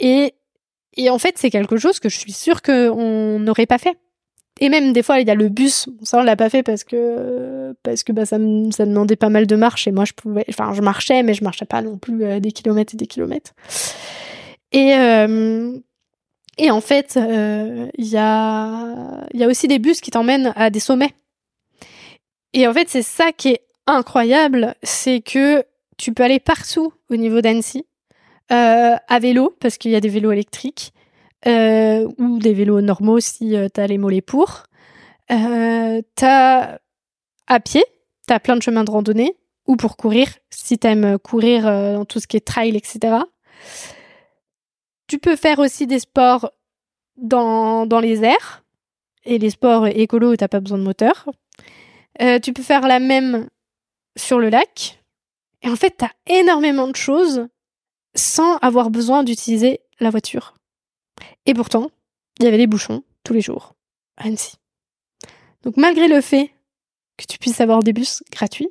Et, 0.00 0.34
et 0.96 1.10
en 1.10 1.18
fait, 1.18 1.38
c'est 1.38 1.50
quelque 1.50 1.76
chose 1.76 2.00
que 2.00 2.08
je 2.08 2.18
suis 2.18 2.32
sûre 2.32 2.60
qu'on 2.62 3.38
n'aurait 3.38 3.66
pas 3.66 3.78
fait. 3.78 3.96
Et 4.60 4.68
même 4.68 4.92
des 4.92 5.02
fois, 5.02 5.20
il 5.20 5.28
y 5.28 5.30
a 5.30 5.34
le 5.34 5.48
bus. 5.48 5.88
Ça, 6.02 6.18
on 6.18 6.22
l'a 6.22 6.36
pas 6.36 6.48
fait 6.48 6.62
parce 6.62 6.82
que 6.82 7.74
parce 7.82 8.02
que 8.04 8.12
bah 8.12 8.24
ça 8.24 8.38
ça 8.70 8.86
demandait 8.86 9.16
pas 9.16 9.28
mal 9.28 9.46
de 9.46 9.56
marche 9.56 9.86
et 9.86 9.92
moi 9.92 10.04
je 10.04 10.14
pouvais. 10.14 10.44
Enfin, 10.48 10.72
je 10.72 10.80
marchais, 10.80 11.22
mais 11.22 11.34
je 11.34 11.44
marchais 11.44 11.66
pas 11.66 11.82
non 11.82 11.98
plus 11.98 12.24
euh, 12.24 12.40
des 12.40 12.52
kilomètres 12.52 12.94
et 12.94 12.96
des 12.96 13.06
kilomètres. 13.06 13.52
Et 14.72 14.94
euh, 14.94 15.76
et 16.56 16.70
en 16.70 16.80
fait, 16.80 17.18
euh, 17.18 17.88
il 17.98 18.06
y 18.06 18.16
a 18.16 19.26
il 19.34 19.40
y 19.40 19.44
a 19.44 19.46
aussi 19.46 19.68
des 19.68 19.78
bus 19.78 20.00
qui 20.00 20.10
t'emmènent 20.10 20.54
à 20.56 20.70
des 20.70 20.80
sommets. 20.80 21.12
Et 22.54 22.66
en 22.66 22.72
fait, 22.72 22.88
c'est 22.88 23.02
ça 23.02 23.32
qui 23.32 23.50
est 23.50 23.60
incroyable, 23.86 24.74
c'est 24.82 25.20
que 25.20 25.64
tu 25.98 26.14
peux 26.14 26.22
aller 26.22 26.40
partout 26.40 26.94
au 27.10 27.16
niveau 27.16 27.42
d'Annecy 27.42 27.84
à 28.48 29.18
vélo 29.20 29.54
parce 29.60 29.76
qu'il 29.76 29.90
y 29.90 29.96
a 29.96 30.00
des 30.00 30.08
vélos 30.08 30.32
électriques 30.32 30.92
euh, 31.46 32.08
ou 32.18 32.38
des 32.38 32.52
vélos 32.52 32.80
normaux 32.80 33.20
si 33.20 33.50
tu 33.50 33.56
euh, 33.56 33.68
t'as 33.68 33.86
les 33.86 33.98
mollets 33.98 34.20
pour. 34.20 34.64
Euh, 35.30 36.02
t'as 36.14 36.78
à 37.46 37.60
pied, 37.60 37.84
t'as 38.26 38.40
plein 38.40 38.56
de 38.56 38.62
chemins 38.62 38.84
de 38.84 38.90
randonnée, 38.90 39.36
ou 39.66 39.76
pour 39.76 39.96
courir, 39.96 40.28
si 40.50 40.78
t'aimes 40.78 41.18
courir 41.18 41.64
dans 41.64 42.04
tout 42.04 42.20
ce 42.20 42.26
qui 42.26 42.36
est 42.36 42.46
trail, 42.46 42.76
etc. 42.76 43.18
Tu 45.06 45.18
peux 45.18 45.36
faire 45.36 45.60
aussi 45.60 45.86
des 45.86 46.00
sports 46.00 46.50
dans, 47.16 47.86
dans 47.86 48.00
les 48.00 48.24
airs, 48.24 48.64
et 49.24 49.38
les 49.38 49.50
sports 49.50 49.86
écolos 49.86 50.32
où 50.32 50.36
t'as 50.36 50.48
pas 50.48 50.60
besoin 50.60 50.78
de 50.78 50.84
moteur. 50.84 51.28
tu 52.42 52.52
peux 52.52 52.62
faire 52.62 52.86
la 52.86 52.98
même 52.98 53.48
sur 54.16 54.38
le 54.40 54.48
lac. 54.48 55.00
Et 55.62 55.68
en 55.68 55.76
fait, 55.76 55.94
t'as 55.98 56.10
énormément 56.26 56.88
de 56.88 56.96
choses 56.96 57.46
sans 58.16 58.56
avoir 58.58 58.90
besoin 58.90 59.22
d'utiliser 59.24 59.80
la 60.00 60.10
voiture. 60.10 60.55
Et 61.46 61.54
pourtant, 61.54 61.90
il 62.38 62.44
y 62.44 62.48
avait 62.48 62.56
des 62.56 62.66
bouchons 62.66 63.02
tous 63.24 63.32
les 63.32 63.40
jours 63.40 63.74
à 64.16 64.26
Annecy. 64.26 64.56
Donc 65.62 65.76
malgré 65.76 66.08
le 66.08 66.20
fait 66.20 66.50
que 67.16 67.24
tu 67.26 67.38
puisses 67.38 67.60
avoir 67.60 67.82
des 67.82 67.92
bus 67.92 68.22
gratuits, 68.30 68.68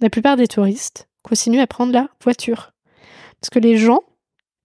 la 0.00 0.10
plupart 0.10 0.36
des 0.36 0.48
touristes 0.48 1.08
continuent 1.22 1.60
à 1.60 1.66
prendre 1.66 1.92
la 1.92 2.08
voiture. 2.22 2.72
Parce 3.40 3.50
que 3.50 3.58
les 3.58 3.76
gens 3.76 4.00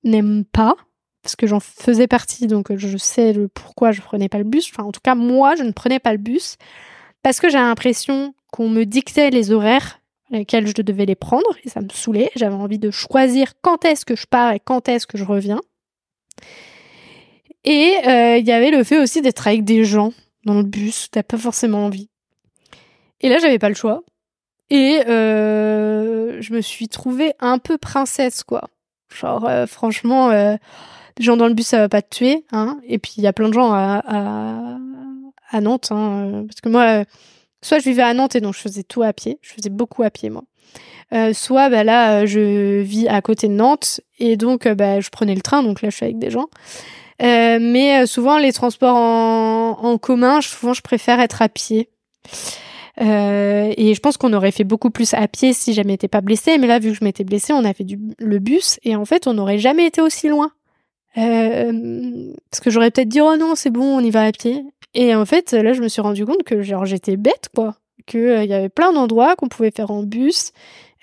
n'aiment 0.03 0.45
pas, 0.45 0.75
parce 1.21 1.35
que 1.35 1.47
j'en 1.47 1.59
faisais 1.59 2.07
partie, 2.07 2.47
donc 2.47 2.75
je 2.75 2.97
sais 2.97 3.33
le 3.33 3.47
pourquoi 3.47 3.91
je 3.91 4.01
prenais 4.01 4.29
pas 4.29 4.37
le 4.37 4.43
bus. 4.43 4.69
Enfin, 4.71 4.83
en 4.83 4.91
tout 4.91 5.01
cas, 5.01 5.15
moi, 5.15 5.55
je 5.55 5.63
ne 5.63 5.71
prenais 5.71 5.99
pas 5.99 6.11
le 6.11 6.17
bus 6.17 6.57
parce 7.23 7.39
que 7.39 7.49
j'ai 7.49 7.57
l'impression 7.57 8.35
qu'on 8.51 8.69
me 8.69 8.83
dictait 8.83 9.29
les 9.29 9.51
horaires 9.51 9.99
lesquels 10.31 10.67
je 10.67 10.81
devais 10.81 11.05
les 11.05 11.15
prendre 11.15 11.49
et 11.63 11.69
ça 11.69 11.81
me 11.81 11.89
saoulait. 11.89 12.31
J'avais 12.35 12.55
envie 12.55 12.79
de 12.79 12.91
choisir 12.91 13.53
quand 13.61 13.85
est-ce 13.85 14.05
que 14.05 14.15
je 14.15 14.25
pars 14.25 14.51
et 14.51 14.59
quand 14.59 14.89
est-ce 14.89 15.07
que 15.07 15.17
je 15.17 15.23
reviens. 15.23 15.61
Et 17.65 17.95
euh, 18.07 18.37
il 18.37 18.45
y 18.45 18.51
avait 18.51 18.69
le 18.69 18.83
fait 18.83 18.99
aussi 18.99 19.21
d'être 19.21 19.47
avec 19.47 19.63
des 19.63 19.83
gens 19.83 20.13
dans 20.45 20.53
le 20.53 20.63
bus, 20.63 21.07
t'as 21.11 21.23
pas 21.23 21.37
forcément 21.37 21.85
envie. 21.85 22.09
Et 23.21 23.29
là, 23.29 23.39
j'avais 23.39 23.57
pas 23.57 23.69
le 23.69 23.75
choix. 23.75 24.03
Et 24.69 25.01
euh, 25.07 26.39
je 26.41 26.53
me 26.53 26.61
suis 26.61 26.87
trouvée 26.87 27.33
un 27.39 27.57
peu 27.57 27.77
princesse, 27.77 28.43
quoi. 28.43 28.69
Genre, 29.13 29.45
euh, 29.47 29.65
franchement, 29.65 30.29
des 30.29 31.23
gens 31.23 31.37
dans 31.37 31.47
le 31.47 31.55
bus, 31.55 31.67
ça 31.67 31.79
va 31.79 31.89
pas 31.89 32.03
te 32.03 32.15
tuer. 32.15 32.45
Hein. 32.51 32.79
Et 32.85 32.99
puis, 32.99 33.13
il 33.17 33.23
y 33.23 33.27
a 33.27 33.33
plein 33.33 33.49
de 33.49 33.53
gens 33.53 33.73
à, 33.73 34.03
à, 34.05 34.77
à 35.49 35.61
Nantes. 35.61 35.87
Hein, 35.91 36.45
parce 36.47 36.61
que 36.61 36.69
moi, 36.69 37.03
soit 37.63 37.79
je 37.79 37.85
vivais 37.85 38.03
à 38.03 38.13
Nantes 38.13 38.35
et 38.35 38.41
donc 38.41 38.53
je 38.53 38.59
faisais 38.59 38.83
tout 38.83 39.01
à 39.01 39.11
pied. 39.11 39.39
Je 39.41 39.53
faisais 39.53 39.69
beaucoup 39.69 40.03
à 40.03 40.11
pied, 40.11 40.29
moi. 40.29 40.43
soit 41.33 41.69
bah, 41.69 41.83
là, 41.83 42.27
je 42.27 42.81
vis 42.81 43.07
à 43.07 43.21
côté 43.23 43.47
de 43.47 43.53
Nantes 43.53 44.01
et 44.19 44.37
donc 44.37 44.67
bah, 44.67 44.99
je 44.99 45.09
prenais 45.09 45.33
le 45.33 45.41
train. 45.41 45.63
Donc 45.63 45.81
là, 45.81 45.89
je 45.89 45.95
suis 45.95 46.05
avec 46.05 46.19
des 46.19 46.29
gens. 46.29 46.47
Euh, 47.21 47.59
mais 47.61 48.03
euh, 48.03 48.05
souvent, 48.05 48.37
les 48.37 48.53
transports 48.53 48.95
en, 48.95 49.77
en, 49.81 49.97
commun, 49.97 50.41
souvent, 50.41 50.73
je 50.73 50.81
préfère 50.81 51.19
être 51.19 51.41
à 51.41 51.49
pied. 51.49 51.89
Euh, 53.01 53.73
et 53.75 53.93
je 53.93 53.99
pense 53.99 54.17
qu'on 54.17 54.33
aurait 54.33 54.51
fait 54.51 54.63
beaucoup 54.63 54.89
plus 54.89 55.13
à 55.13 55.27
pied 55.27 55.53
si 55.53 55.73
jamais 55.73 55.93
n'étais 55.93 56.07
pas 56.07 56.21
blessée. 56.21 56.57
Mais 56.57 56.67
là, 56.67 56.79
vu 56.79 56.91
que 56.91 56.97
je 56.97 57.03
m'étais 57.03 57.23
blessée, 57.23 57.53
on 57.53 57.63
a 57.63 57.73
fait 57.73 57.83
du, 57.83 57.99
le 58.17 58.39
bus. 58.39 58.79
Et 58.83 58.95
en 58.95 59.05
fait, 59.05 59.27
on 59.27 59.33
n'aurait 59.33 59.59
jamais 59.59 59.85
été 59.85 60.01
aussi 60.01 60.29
loin. 60.29 60.51
Euh, 61.17 62.33
parce 62.51 62.61
que 62.61 62.69
j'aurais 62.69 62.91
peut-être 62.91 63.09
dit, 63.09 63.21
oh 63.21 63.37
non, 63.37 63.55
c'est 63.55 63.69
bon, 63.69 63.97
on 63.97 64.01
y 64.01 64.11
va 64.11 64.25
à 64.25 64.31
pied. 64.31 64.63
Et 64.93 65.15
en 65.15 65.25
fait, 65.25 65.51
là, 65.53 65.73
je 65.73 65.81
me 65.81 65.87
suis 65.87 66.01
rendu 66.01 66.25
compte 66.25 66.43
que 66.43 66.61
genre 66.61 66.85
j'étais 66.85 67.17
bête, 67.17 67.49
quoi. 67.53 67.75
Qu'il 68.05 68.19
euh, 68.21 68.43
y 68.43 68.53
avait 68.53 68.69
plein 68.69 68.93
d'endroits 68.93 69.35
qu'on 69.35 69.47
pouvait 69.47 69.71
faire 69.71 69.91
en 69.91 70.03
bus 70.03 70.51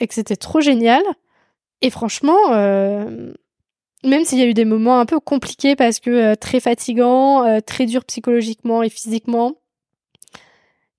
et 0.00 0.06
que 0.06 0.14
c'était 0.14 0.36
trop 0.36 0.60
génial. 0.60 1.02
Et 1.80 1.90
franchement, 1.90 2.38
euh, 2.50 3.32
même 4.04 4.24
s'il 4.24 4.38
y 4.38 4.42
a 4.42 4.46
eu 4.46 4.54
des 4.54 4.64
moments 4.64 4.98
un 4.98 5.06
peu 5.06 5.20
compliqués 5.20 5.76
parce 5.76 6.00
que 6.00 6.10
euh, 6.10 6.34
très 6.34 6.60
fatigants, 6.60 7.44
euh, 7.44 7.60
très 7.60 7.86
durs 7.86 8.04
psychologiquement 8.04 8.82
et 8.82 8.88
physiquement, 8.88 9.56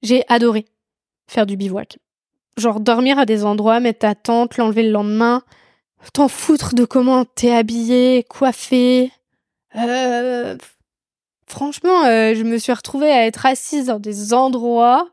j'ai 0.02 0.24
adoré 0.28 0.66
faire 1.28 1.46
du 1.46 1.58
bivouac. 1.58 1.98
Genre 2.58 2.80
dormir 2.80 3.20
à 3.20 3.26
des 3.26 3.46
endroits, 3.46 3.80
mettre 3.80 4.00
ta 4.00 4.16
tente, 4.16 4.58
l'enlever 4.58 4.84
le 4.84 4.92
lendemain, 4.92 5.44
t'en 6.14 6.28
foutre 6.28 6.76
de 6.76 6.86
comment 6.86 7.26
t'es 7.26 7.52
habillé, 7.52 8.24
coiffé. 8.30 9.12
Euh, 9.76 10.56
franchement, 11.48 12.04
je 12.04 12.44
me 12.44 12.58
suis 12.58 12.74
retrouvée 12.74 13.12
à 13.12 13.26
être 13.26 13.46
assise 13.46 13.88
dans 13.88 14.00
des 14.00 14.34
endroits 14.34 15.10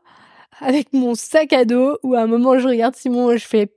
avec 0.61 0.93
mon 0.93 1.15
sac 1.15 1.51
à 1.53 1.65
dos 1.65 1.97
où 2.03 2.13
à 2.13 2.21
un 2.21 2.27
moment 2.27 2.57
je 2.59 2.67
regarde 2.67 2.95
Simon 2.95 3.31
et 3.31 3.37
je 3.37 3.47
fais 3.47 3.73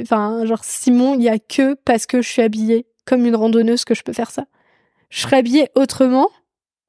enfin 0.00 0.44
genre 0.46 0.64
Simon 0.64 1.14
il 1.14 1.22
y 1.22 1.28
a 1.28 1.38
que 1.38 1.74
parce 1.74 2.06
que 2.06 2.22
je 2.22 2.28
suis 2.28 2.42
habillée 2.42 2.86
comme 3.04 3.26
une 3.26 3.36
randonneuse 3.36 3.84
que 3.84 3.94
je 3.94 4.02
peux 4.02 4.12
faire 4.12 4.30
ça. 4.30 4.46
Je 5.10 5.20
serais 5.20 5.38
habillée 5.38 5.68
autrement, 5.74 6.30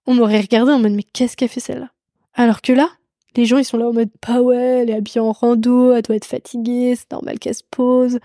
on 0.06 0.14
m'aurait 0.14 0.42
regardé 0.42 0.72
en 0.72 0.80
mode 0.80 0.94
mais 0.94 1.04
qu'est-ce 1.04 1.36
qu'elle 1.36 1.50
fait 1.50 1.60
celle-là? 1.60 1.92
Alors 2.34 2.62
que 2.62 2.74
là, 2.74 2.90
les 3.36 3.46
gens 3.46 3.58
ils 3.58 3.66
sont 3.66 3.78
là 3.78 3.88
en 3.88 3.94
mode 3.94 4.12
pas 4.22 4.42
ouais, 4.42 4.82
elle 4.82 4.90
est 4.90 4.96
habillée 4.96 5.22
en 5.22 5.32
rando, 5.32 5.94
elle 5.94 6.04
doit 6.04 6.16
être 6.16 6.26
fatiguée, 6.26 6.96
c'est 6.96 7.12
normal 7.12 7.40
qu'elle 7.40 7.56
se 7.56 7.64
pose. 7.70 8.20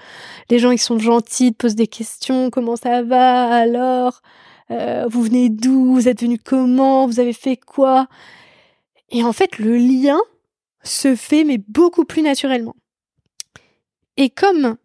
Les 0.51 0.59
gens 0.59 0.71
ils 0.71 0.79
sont 0.79 0.99
gentils, 0.99 1.53
posent 1.53 1.75
des 1.75 1.87
questions, 1.87 2.51
comment 2.51 2.77
ça 2.77 3.03
va 3.03 3.49
alors? 3.55 4.21
Euh, 4.71 5.07
Vous 5.09 5.23
venez 5.23 5.49
d'où? 5.49 5.95
Vous 5.95 6.09
êtes 6.09 6.21
venu 6.21 6.39
comment? 6.39 7.07
Vous 7.07 7.21
avez 7.21 7.33
fait 7.33 7.57
quoi? 7.57 8.07
Et 9.11 9.25
en 9.25 9.33
fait 9.33 9.59
le 9.59 9.77
lien 9.79 10.19
se 10.83 11.15
fait 11.17 11.45
mais 11.45 11.59
beaucoup 11.69 12.05
plus 12.05 12.23
naturellement. 12.23 12.77
Et 14.17 14.31
comme 14.31 14.77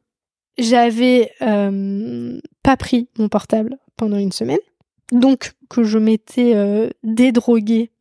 j'avais 0.57 1.31
euh, 1.41 2.39
pas 2.61 2.77
pris 2.77 3.09
mon 3.17 3.29
portable 3.29 3.77
pendant 3.97 4.17
une 4.17 4.31
semaine, 4.31 4.59
donc 5.11 5.53
que 5.69 5.83
je 5.83 5.97
m'étais 5.97 6.55
euh, 6.55 6.89
dédroguée 7.03 7.91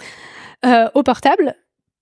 euh, 0.64 0.88
au 0.94 1.02
portable. 1.02 1.56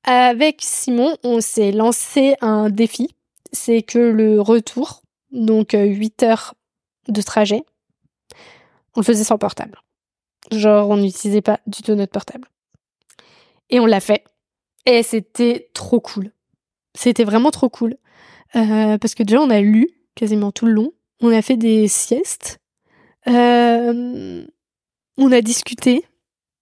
Avec 0.05 0.59
Simon, 0.61 1.17
on 1.25 1.41
s'est 1.41 1.73
lancé 1.73 2.35
un 2.41 2.71
défi. 2.71 3.15
C'est 3.53 3.83
que 3.83 3.99
le 3.99 4.41
retour, 4.41 5.03
donc 5.31 5.73
8 5.75 6.23
heures 6.23 6.55
de 7.09 7.21
trajet, 7.21 7.65
on 8.97 9.01
le 9.01 9.05
faisait 9.05 9.25
sans 9.25 9.37
portable. 9.37 9.83
Genre, 10.53 10.89
on 10.89 10.97
n'utilisait 10.97 11.43
pas 11.43 11.61
du 11.67 11.83
tout 11.83 11.95
notre 11.95 12.13
portable. 12.13 12.49
Et 13.69 13.79
on 13.79 13.87
l'a 13.87 14.01
fait. 14.01 14.25
Et 14.87 15.03
c'était 15.03 15.71
trop 15.75 16.01
cool. 16.01 16.33
C'était 16.95 17.25
vraiment 17.25 17.51
trop 17.51 17.69
cool. 17.69 17.97
Euh, 18.57 18.99
parce 18.99 19.15
que 19.15 19.23
déjà, 19.23 19.41
on 19.41 19.51
a 19.51 19.61
lu 19.61 19.89
quasiment 20.15 20.53
tout 20.53 20.67
le 20.67 20.73
long. 20.73 20.93
On 21.21 21.31
a 21.31 21.43
fait 21.43 21.57
des 21.57 21.89
siestes. 21.89 22.59
Euh, 23.29 24.45
on 25.17 25.33
a 25.33 25.41
discuté. 25.41 26.05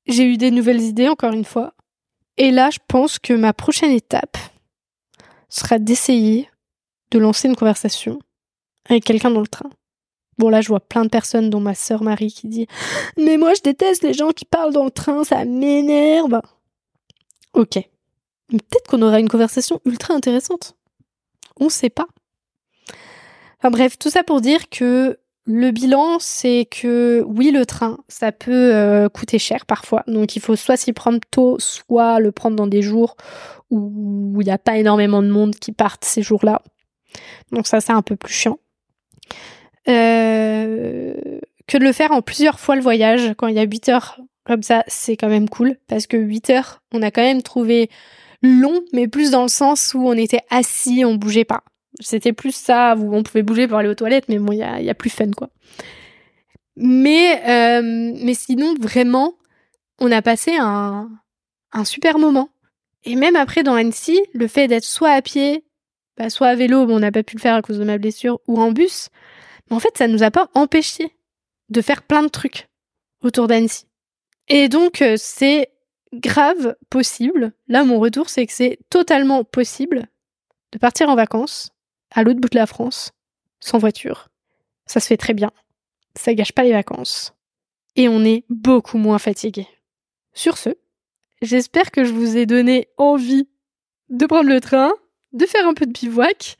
J'ai 0.06 0.24
eu 0.24 0.36
des 0.36 0.50
nouvelles 0.50 0.82
idées, 0.82 1.08
encore 1.08 1.32
une 1.32 1.44
fois. 1.44 1.74
Et 2.36 2.50
là, 2.50 2.70
je 2.70 2.78
pense 2.88 3.18
que 3.18 3.32
ma 3.32 3.52
prochaine 3.52 3.90
étape 3.90 4.36
sera 5.48 5.78
d'essayer 5.78 6.48
de 7.10 7.18
lancer 7.18 7.48
une 7.48 7.56
conversation 7.56 8.18
avec 8.88 9.04
quelqu'un 9.04 9.30
dans 9.30 9.40
le 9.40 9.48
train. 9.48 9.70
Bon, 10.38 10.50
là, 10.50 10.60
je 10.60 10.68
vois 10.68 10.80
plein 10.80 11.04
de 11.04 11.08
personnes, 11.08 11.50
dont 11.50 11.60
ma 11.60 11.74
sœur 11.74 12.02
Marie, 12.02 12.32
qui 12.32 12.46
dit 12.46 12.66
Mais 13.16 13.36
moi, 13.36 13.54
je 13.54 13.62
déteste 13.62 14.04
les 14.04 14.14
gens 14.14 14.30
qui 14.30 14.44
parlent 14.44 14.72
dans 14.72 14.84
le 14.84 14.90
train, 14.90 15.24
ça 15.24 15.44
m'énerve. 15.44 16.40
Ok. 17.54 17.74
Peut-être 18.48 18.88
qu'on 18.88 19.02
aura 19.02 19.18
une 19.20 19.28
conversation 19.28 19.80
ultra 19.84 20.14
intéressante. 20.14 20.77
On 21.60 21.68
sait 21.68 21.90
pas. 21.90 22.06
Enfin 23.58 23.70
bref, 23.70 23.98
tout 23.98 24.10
ça 24.10 24.22
pour 24.22 24.40
dire 24.40 24.68
que 24.68 25.18
le 25.44 25.70
bilan, 25.70 26.18
c'est 26.20 26.66
que 26.70 27.24
oui, 27.26 27.50
le 27.50 27.64
train, 27.64 27.98
ça 28.08 28.32
peut 28.32 28.74
euh, 28.74 29.08
coûter 29.08 29.38
cher 29.38 29.64
parfois. 29.64 30.04
Donc 30.06 30.36
il 30.36 30.42
faut 30.42 30.56
soit 30.56 30.76
s'y 30.76 30.92
prendre 30.92 31.20
tôt, 31.30 31.56
soit 31.58 32.20
le 32.20 32.32
prendre 32.32 32.54
dans 32.54 32.66
des 32.66 32.82
jours 32.82 33.16
où 33.70 34.36
il 34.40 34.44
n'y 34.44 34.52
a 34.52 34.58
pas 34.58 34.76
énormément 34.76 35.22
de 35.22 35.28
monde 35.28 35.54
qui 35.54 35.72
partent 35.72 36.04
ces 36.04 36.22
jours-là. 36.22 36.62
Donc 37.50 37.66
ça, 37.66 37.80
c'est 37.80 37.92
un 37.92 38.02
peu 38.02 38.14
plus 38.14 38.32
chiant. 38.32 38.58
Euh, 39.88 41.14
que 41.66 41.78
de 41.78 41.84
le 41.84 41.92
faire 41.92 42.12
en 42.12 42.20
plusieurs 42.20 42.60
fois 42.60 42.76
le 42.76 42.82
voyage, 42.82 43.34
quand 43.36 43.46
il 43.46 43.54
y 43.54 43.58
a 43.58 43.62
8 43.62 43.88
heures 43.88 44.20
comme 44.44 44.62
ça, 44.62 44.84
c'est 44.86 45.16
quand 45.16 45.28
même 45.28 45.48
cool. 45.48 45.76
Parce 45.88 46.06
que 46.06 46.16
8 46.16 46.50
heures, 46.50 46.82
on 46.92 47.02
a 47.02 47.10
quand 47.10 47.22
même 47.22 47.42
trouvé 47.42 47.90
long, 48.42 48.82
mais 48.92 49.08
plus 49.08 49.30
dans 49.30 49.42
le 49.42 49.48
sens 49.48 49.94
où 49.94 50.00
on 50.06 50.12
était 50.12 50.42
assis, 50.50 51.04
on 51.04 51.14
bougeait 51.14 51.44
pas. 51.44 51.62
C'était 52.00 52.32
plus 52.32 52.54
ça, 52.54 52.94
où 52.96 53.14
on 53.14 53.22
pouvait 53.22 53.42
bouger 53.42 53.66
pour 53.66 53.78
aller 53.78 53.88
aux 53.88 53.94
toilettes, 53.94 54.28
mais 54.28 54.38
bon, 54.38 54.52
il 54.52 54.58
y 54.58 54.62
a, 54.62 54.80
y 54.80 54.90
a, 54.90 54.94
plus 54.94 55.10
fun, 55.10 55.30
quoi. 55.36 55.48
Mais, 56.76 57.42
euh, 57.48 58.12
mais 58.22 58.34
sinon, 58.34 58.74
vraiment, 58.78 59.34
on 59.98 60.12
a 60.12 60.22
passé 60.22 60.56
un, 60.58 61.10
un 61.72 61.84
super 61.84 62.18
moment. 62.18 62.50
Et 63.04 63.16
même 63.16 63.36
après, 63.36 63.62
dans 63.62 63.74
Annecy, 63.74 64.20
le 64.32 64.46
fait 64.46 64.68
d'être 64.68 64.84
soit 64.84 65.10
à 65.10 65.22
pied, 65.22 65.64
bah, 66.16 66.30
soit 66.30 66.48
à 66.48 66.54
vélo, 66.54 66.86
on 66.88 67.00
n'a 67.00 67.10
pas 67.10 67.22
pu 67.22 67.36
le 67.36 67.40
faire 67.40 67.54
à 67.54 67.62
cause 67.62 67.78
de 67.78 67.84
ma 67.84 67.98
blessure, 67.98 68.40
ou 68.46 68.60
en 68.60 68.70
bus, 68.70 69.08
mais 69.70 69.76
en 69.76 69.80
fait, 69.80 69.96
ça 69.96 70.08
nous 70.08 70.22
a 70.22 70.30
pas 70.30 70.48
empêché 70.54 71.12
de 71.68 71.80
faire 71.80 72.02
plein 72.02 72.22
de 72.22 72.28
trucs 72.28 72.68
autour 73.22 73.48
d'Annecy. 73.48 73.84
Et 74.48 74.68
donc, 74.68 75.02
euh, 75.02 75.16
c'est 75.18 75.68
grave 76.12 76.76
possible. 76.90 77.52
Là, 77.68 77.84
mon 77.84 77.98
retour, 77.98 78.28
c'est 78.28 78.46
que 78.46 78.52
c'est 78.52 78.78
totalement 78.90 79.44
possible 79.44 80.08
de 80.72 80.78
partir 80.78 81.08
en 81.08 81.16
vacances 81.16 81.72
à 82.10 82.22
l'autre 82.22 82.40
bout 82.40 82.48
de 82.48 82.58
la 82.58 82.66
France, 82.66 83.12
sans 83.60 83.78
voiture. 83.78 84.28
Ça 84.86 85.00
se 85.00 85.06
fait 85.06 85.16
très 85.16 85.34
bien. 85.34 85.50
Ça 86.14 86.34
gâche 86.34 86.52
pas 86.52 86.64
les 86.64 86.72
vacances. 86.72 87.34
Et 87.96 88.08
on 88.08 88.24
est 88.24 88.44
beaucoup 88.48 88.98
moins 88.98 89.18
fatigué. 89.18 89.66
Sur 90.32 90.56
ce, 90.56 90.70
j'espère 91.42 91.90
que 91.90 92.04
je 92.04 92.12
vous 92.12 92.36
ai 92.36 92.46
donné 92.46 92.88
envie 92.96 93.48
de 94.08 94.26
prendre 94.26 94.48
le 94.48 94.60
train, 94.60 94.92
de 95.32 95.46
faire 95.46 95.66
un 95.66 95.74
peu 95.74 95.86
de 95.86 95.92
bivouac, 95.92 96.56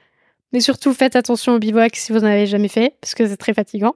mais 0.52 0.60
surtout 0.60 0.92
faites 0.92 1.16
attention 1.16 1.54
au 1.54 1.58
bivouac 1.58 1.96
si 1.96 2.12
vous 2.12 2.20
n'en 2.20 2.26
avez 2.26 2.46
jamais 2.46 2.68
fait, 2.68 2.96
parce 3.00 3.14
que 3.14 3.26
c'est 3.26 3.36
très 3.36 3.54
fatigant. 3.54 3.94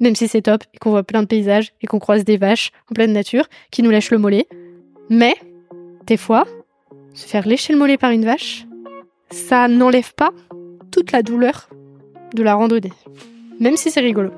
Même 0.00 0.14
si 0.14 0.28
c'est 0.28 0.42
top 0.42 0.62
et 0.72 0.78
qu'on 0.78 0.90
voit 0.90 1.02
plein 1.02 1.22
de 1.22 1.26
paysages 1.26 1.72
et 1.80 1.86
qu'on 1.86 1.98
croise 1.98 2.24
des 2.24 2.36
vaches 2.36 2.70
en 2.90 2.94
pleine 2.94 3.12
nature 3.12 3.48
qui 3.70 3.82
nous 3.82 3.90
lèchent 3.90 4.12
le 4.12 4.18
mollet. 4.18 4.46
Mais, 5.10 5.34
des 6.06 6.16
fois, 6.16 6.46
se 7.14 7.26
faire 7.26 7.46
lécher 7.46 7.72
le 7.72 7.78
mollet 7.78 7.96
par 7.96 8.10
une 8.10 8.24
vache, 8.24 8.66
ça 9.30 9.68
n'enlève 9.68 10.14
pas 10.14 10.30
toute 10.90 11.12
la 11.12 11.22
douleur 11.22 11.68
de 12.34 12.42
la 12.42 12.54
randonnée. 12.54 12.92
Même 13.60 13.76
si 13.76 13.90
c'est 13.90 14.00
rigolo. 14.00 14.30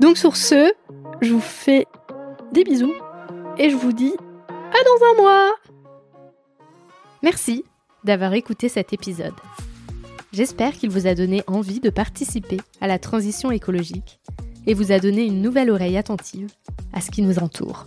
Donc 0.00 0.18
sur 0.18 0.36
ce, 0.36 0.72
je 1.20 1.32
vous 1.32 1.40
fais 1.40 1.86
des 2.52 2.64
bisous 2.64 2.94
et 3.58 3.70
je 3.70 3.76
vous 3.76 3.92
dis 3.92 4.14
à 4.48 4.84
dans 4.84 5.06
un 5.12 5.22
mois 5.22 5.54
Merci 7.22 7.64
d'avoir 8.04 8.34
écouté 8.34 8.68
cet 8.68 8.92
épisode. 8.92 9.34
J'espère 10.32 10.72
qu'il 10.72 10.90
vous 10.90 11.06
a 11.06 11.14
donné 11.14 11.42
envie 11.46 11.80
de 11.80 11.90
participer 11.90 12.58
à 12.80 12.86
la 12.86 12.98
transition 12.98 13.50
écologique 13.50 14.20
et 14.66 14.74
vous 14.74 14.92
a 14.92 14.98
donné 14.98 15.24
une 15.24 15.40
nouvelle 15.40 15.70
oreille 15.70 15.96
attentive 15.96 16.52
à 16.92 17.00
ce 17.00 17.10
qui 17.10 17.22
nous 17.22 17.38
entoure. 17.38 17.86